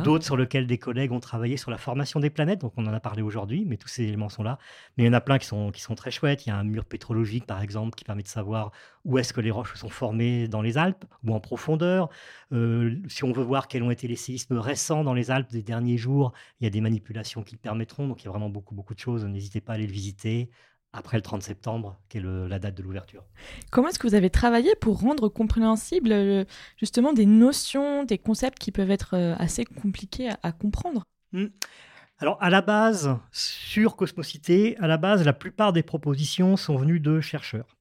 [0.03, 2.59] D'autres sur lesquels des collègues ont travaillé sur la formation des planètes.
[2.59, 4.59] Donc, on en a parlé aujourd'hui, mais tous ces éléments sont là.
[4.97, 6.45] Mais il y en a plein qui sont, qui sont très chouettes.
[6.45, 8.71] Il y a un mur pétrologique, par exemple, qui permet de savoir
[9.05, 12.09] où est-ce que les roches sont formées dans les Alpes ou en profondeur?
[12.51, 15.61] Euh, si on veut voir quels ont été les séismes récents dans les Alpes des
[15.61, 18.07] derniers jours, il y a des manipulations qui le permettront.
[18.07, 19.23] Donc il y a vraiment beaucoup, beaucoup de choses.
[19.23, 20.49] N'hésitez pas à aller le visiter
[20.91, 23.23] après le 30 septembre, qui est la date de l'ouverture.
[23.69, 26.45] Comment est-ce que vous avez travaillé pour rendre compréhensible euh,
[26.77, 31.03] justement des notions, des concepts qui peuvent être euh, assez compliqués à, comprendre?
[31.33, 31.47] Mmh.
[32.19, 37.01] Alors à la base, sur Cosmocité, à la base, la plupart des propositions sont venues
[37.01, 37.75] de chercheurs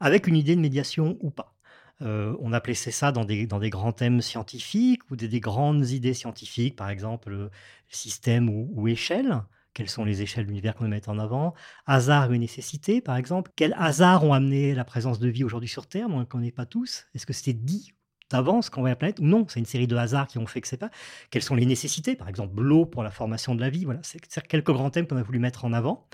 [0.00, 1.54] avec une idée de médiation ou pas.
[2.02, 6.14] Euh, on appelait ça dans des, dans des grands thèmes scientifiques ou des, grandes idées
[6.14, 7.50] scientifiques, par exemple euh,
[7.88, 9.42] système ou, échelle.
[9.74, 11.54] Quelles sont les échelles de l'univers qu'on met en avant?
[11.86, 13.52] Hasard et nécessité, par exemple.
[13.54, 16.66] Quels hasards ont amené la présence de vie aujourd'hui sur Terre On ne connaît pas
[16.66, 17.06] tous?
[17.14, 17.92] Est-ce que c'était dit
[18.30, 19.20] d'avance qu'on va la planète?
[19.20, 20.90] Ou non C'est une série de hasards qui ont fait que c'est pas.
[21.30, 22.16] Quelles sont les nécessités?
[22.16, 23.84] Par exemple, l'eau pour la formation de la vie.
[23.84, 26.08] Voilà, c'est quelques grands thèmes qu'on a voulu mettre en avant.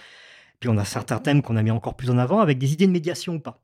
[0.60, 2.86] Puis on a certains thèmes qu'on a mis encore plus en avant avec des idées
[2.86, 3.63] de médiation ou pas.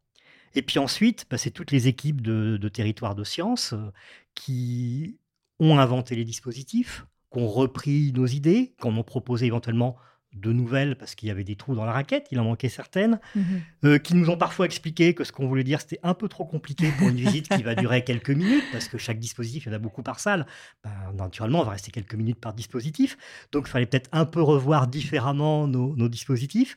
[0.55, 3.92] Et puis ensuite, bah, c'est toutes les équipes de, de territoires de sciences euh,
[4.34, 5.18] qui
[5.59, 9.96] ont inventé les dispositifs, qui ont repris nos idées, qui en ont proposé éventuellement
[10.32, 13.18] de nouvelles parce qu'il y avait des trous dans la raquette, il en manquait certaines,
[13.34, 13.40] mmh
[13.84, 16.44] euh, qui nous ont parfois expliqué que ce qu'on voulait dire c'était un peu trop
[16.44, 19.72] compliqué pour une visite qui va durer quelques minutes parce que chaque dispositif, il y
[19.72, 20.46] en a beaucoup par salle.
[20.84, 23.16] Ben, naturellement, on va rester quelques minutes par dispositif,
[23.53, 26.76] donc il fallait peut-être un peu revoir différemment nos, nos dispositifs.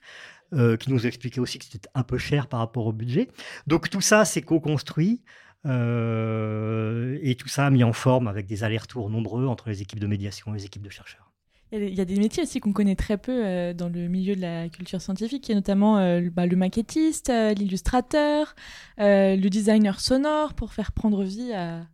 [0.53, 3.27] Euh, qui nous expliquait aussi que c'était un peu cher par rapport au budget.
[3.65, 5.23] Donc tout ça, c'est co-construit.
[5.65, 10.07] Euh, et tout ça mis en forme avec des allers-retours nombreux entre les équipes de
[10.07, 11.31] médiation et les équipes de chercheurs.
[11.71, 14.41] Il y a des métiers aussi qu'on connaît très peu euh, dans le milieu de
[14.41, 15.95] la culture scientifique, y a notamment
[16.31, 18.53] bah, le maquettiste, l'illustrateur,
[18.99, 21.87] le designer sonore pour faire prendre vie à,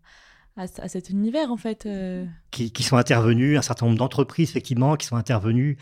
[0.57, 1.87] à, cet univers en fait.
[2.51, 5.77] Qui, qui, sont intervenus, un certain nombre d'entreprises effectivement qui sont intervenues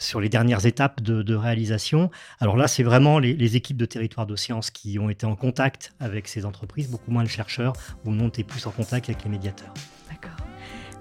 [0.00, 2.10] sur les dernières étapes de, réalisation.
[2.40, 5.92] Alors là, c'est vraiment les, équipes de territoire de sciences qui ont été en contact
[6.00, 7.74] avec ces entreprises, beaucoup moins les chercheurs,
[8.04, 9.72] où on plus en contact avec les médiateurs.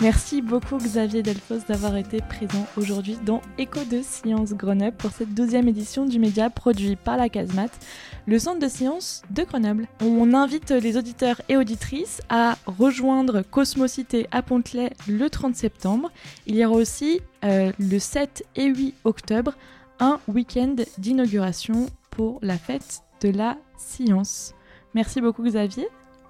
[0.01, 5.33] Merci beaucoup Xavier Delfos d'avoir été présent aujourd'hui dans Écho de Science Grenoble pour cette
[5.33, 7.77] douzième édition du média produit par la Casemate,
[8.25, 9.87] le centre de sciences de Grenoble.
[10.01, 16.11] On invite les auditeurs et auditrices à rejoindre Cosmocité à Pontelet le 30 septembre.
[16.47, 19.53] Il y aura aussi euh, le 7 et 8 octobre
[19.99, 24.53] un week-end d'inauguration pour la fête de la science.
[24.93, 25.89] Merci beaucoup Xavier.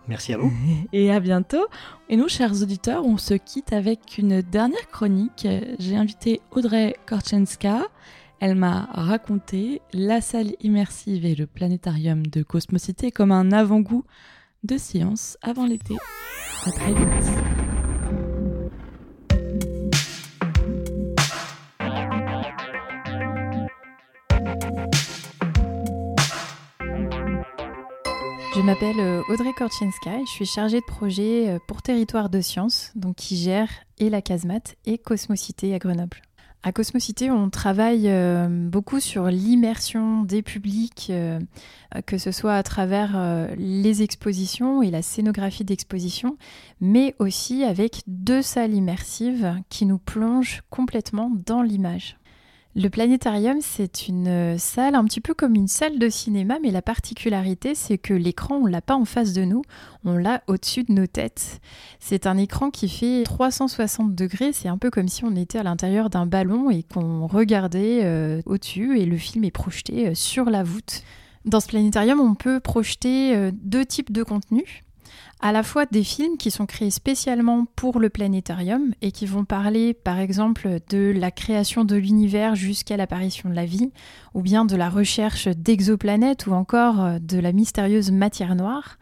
[0.09, 0.51] Merci à vous.
[0.93, 1.67] Et à bientôt.
[2.09, 5.47] Et nous, chers auditeurs, on se quitte avec une dernière chronique.
[5.77, 7.83] J'ai invité Audrey Korchenska.
[8.39, 14.03] Elle m'a raconté la salle immersive et le planétarium de Cosmocité comme un avant-goût
[14.63, 15.95] de science avant l'été.
[16.65, 17.78] À très.
[28.55, 32.41] Je m'appelle euh, Audrey Korchinska et je suis chargée de projet euh, pour Territoire de
[32.41, 33.69] Sciences, donc qui gère
[33.99, 36.17] et la casemate et Cosmocité à Grenoble.
[36.63, 41.11] À Cosmocité, on travaille euh, beaucoup sur l'immersion des publics,
[42.07, 46.37] que ce soit à travers les expositions et la scénographie d'exposition,
[46.81, 52.17] mais aussi avec deux salles immersives qui nous plongent complètement dans l'image.
[52.75, 56.69] Le planétarium, c'est une euh, salle un petit peu comme une salle de cinéma, mais
[56.69, 59.63] la particularité, c'est que l'écran, on l'a pas en face de nous,
[60.05, 61.61] on l'a au-dessus de nos têtes.
[61.99, 65.63] C'est un écran qui fait 360 degrés, c'est un peu comme si on était à
[65.63, 70.45] l'intérieur d'un ballon et qu'on regardait euh, au-dessus et le film est projeté euh, sur
[70.45, 71.01] la voûte.
[71.45, 74.83] Dans ce planétarium, on peut projeter deux types de contenus
[75.41, 79.45] à la fois des films qui sont créés spécialement pour le planétarium et qui vont
[79.45, 83.91] parler par exemple de la création de l'univers jusqu'à l'apparition de la vie,
[84.33, 88.97] ou bien de la recherche d'exoplanètes ou encore euh, de la mystérieuse matière noire.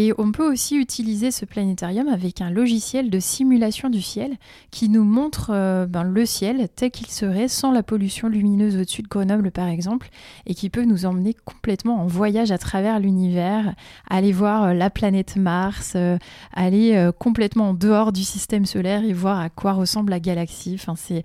[0.00, 4.36] Et on peut aussi utiliser ce planétarium avec un logiciel de simulation du ciel
[4.70, 9.02] qui nous montre euh, ben, le ciel tel qu'il serait sans la pollution lumineuse au-dessus
[9.02, 10.08] de Grenoble par exemple
[10.46, 13.74] et qui peut nous emmener complètement en voyage à travers l'univers,
[14.08, 16.16] aller voir euh, la planète Mars, euh,
[16.52, 20.80] aller complètement en dehors du système solaire et voir à quoi ressemble la galaxie.
[20.94, 21.24] C'est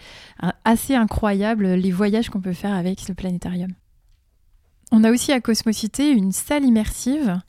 [0.66, 3.70] assez incroyable les voyages qu'on peut faire avec ce planétarium.
[4.92, 7.40] On a aussi à Cosmocité une salle immersive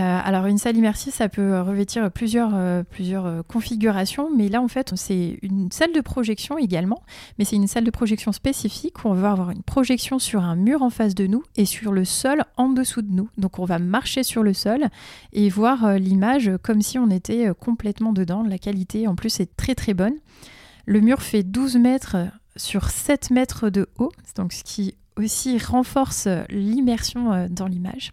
[0.00, 4.92] alors une salle immersive, ça peut revêtir plusieurs, euh, euh, configurations, mais là en fait
[4.96, 7.02] c'est une salle de projection également,
[7.38, 10.56] mais c'est une salle de projection spécifique où on va avoir une projection sur un
[10.56, 13.28] mur en face de nous et sur le sol en dessous de nous.
[13.36, 14.88] Donc on va marcher sur le sol
[15.34, 18.42] et voir l'image comme si on était complètement dedans.
[18.42, 20.14] La qualité en plus est très très bonne.
[20.86, 22.16] Le mur fait 12 mètres
[22.56, 28.12] sur 7 mètres de haut, donc ce qui aussi renforce l'immersion dans l'image.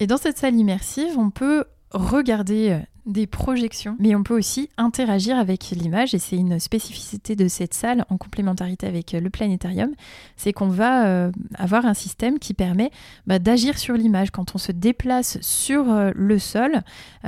[0.00, 4.70] Et dans cette salle immersive, on peut regarder euh, des projections, mais on peut aussi
[4.78, 9.28] interagir avec l'image, et c'est une spécificité de cette salle en complémentarité avec euh, le
[9.28, 9.90] planétarium,
[10.36, 12.90] c'est qu'on va euh, avoir un système qui permet
[13.26, 14.30] bah, d'agir sur l'image.
[14.30, 15.84] Quand on se déplace sur
[16.14, 16.80] le sol,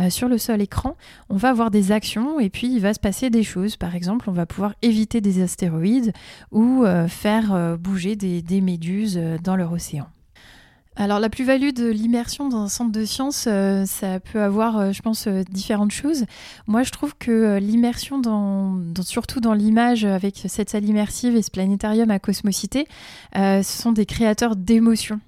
[0.09, 0.97] sur le sol écran,
[1.29, 3.77] on va avoir des actions, et puis il va se passer des choses.
[3.77, 6.13] Par exemple, on va pouvoir éviter des astéroïdes
[6.53, 10.07] ou faire bouger des méduses dans leur océan.
[10.97, 14.93] Alors la plus-value de l'immersion dans un centre de sciences, euh, ça peut avoir, euh,
[14.93, 16.27] je pense, euh, différentes choses.
[16.67, 21.51] Moi, je trouve que l'immersion, dans, surtout dans l'image, avec cette salle immersive et ce
[21.51, 22.87] planétarium à Cosmocité,
[23.35, 25.21] ce sont des créateurs d'émotions.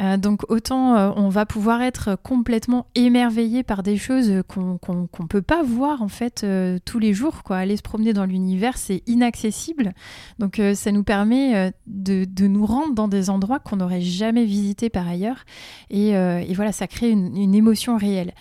[0.00, 5.26] Euh, donc autant euh, on va pouvoir être complètement émerveillé par des choses qu'on ne
[5.26, 7.42] peut pas voir en fait euh, tous les jours.
[7.42, 7.58] Quoi.
[7.58, 9.92] Aller se promener dans l'univers, c'est inaccessible.
[10.38, 15.06] Donc ça nous permet de, nous rendre dans des endroits qu'on n'aurait jamais visités par
[15.06, 15.44] ailleurs.
[15.90, 16.14] Et,
[16.54, 18.32] voilà, ça crée une émotion réelle.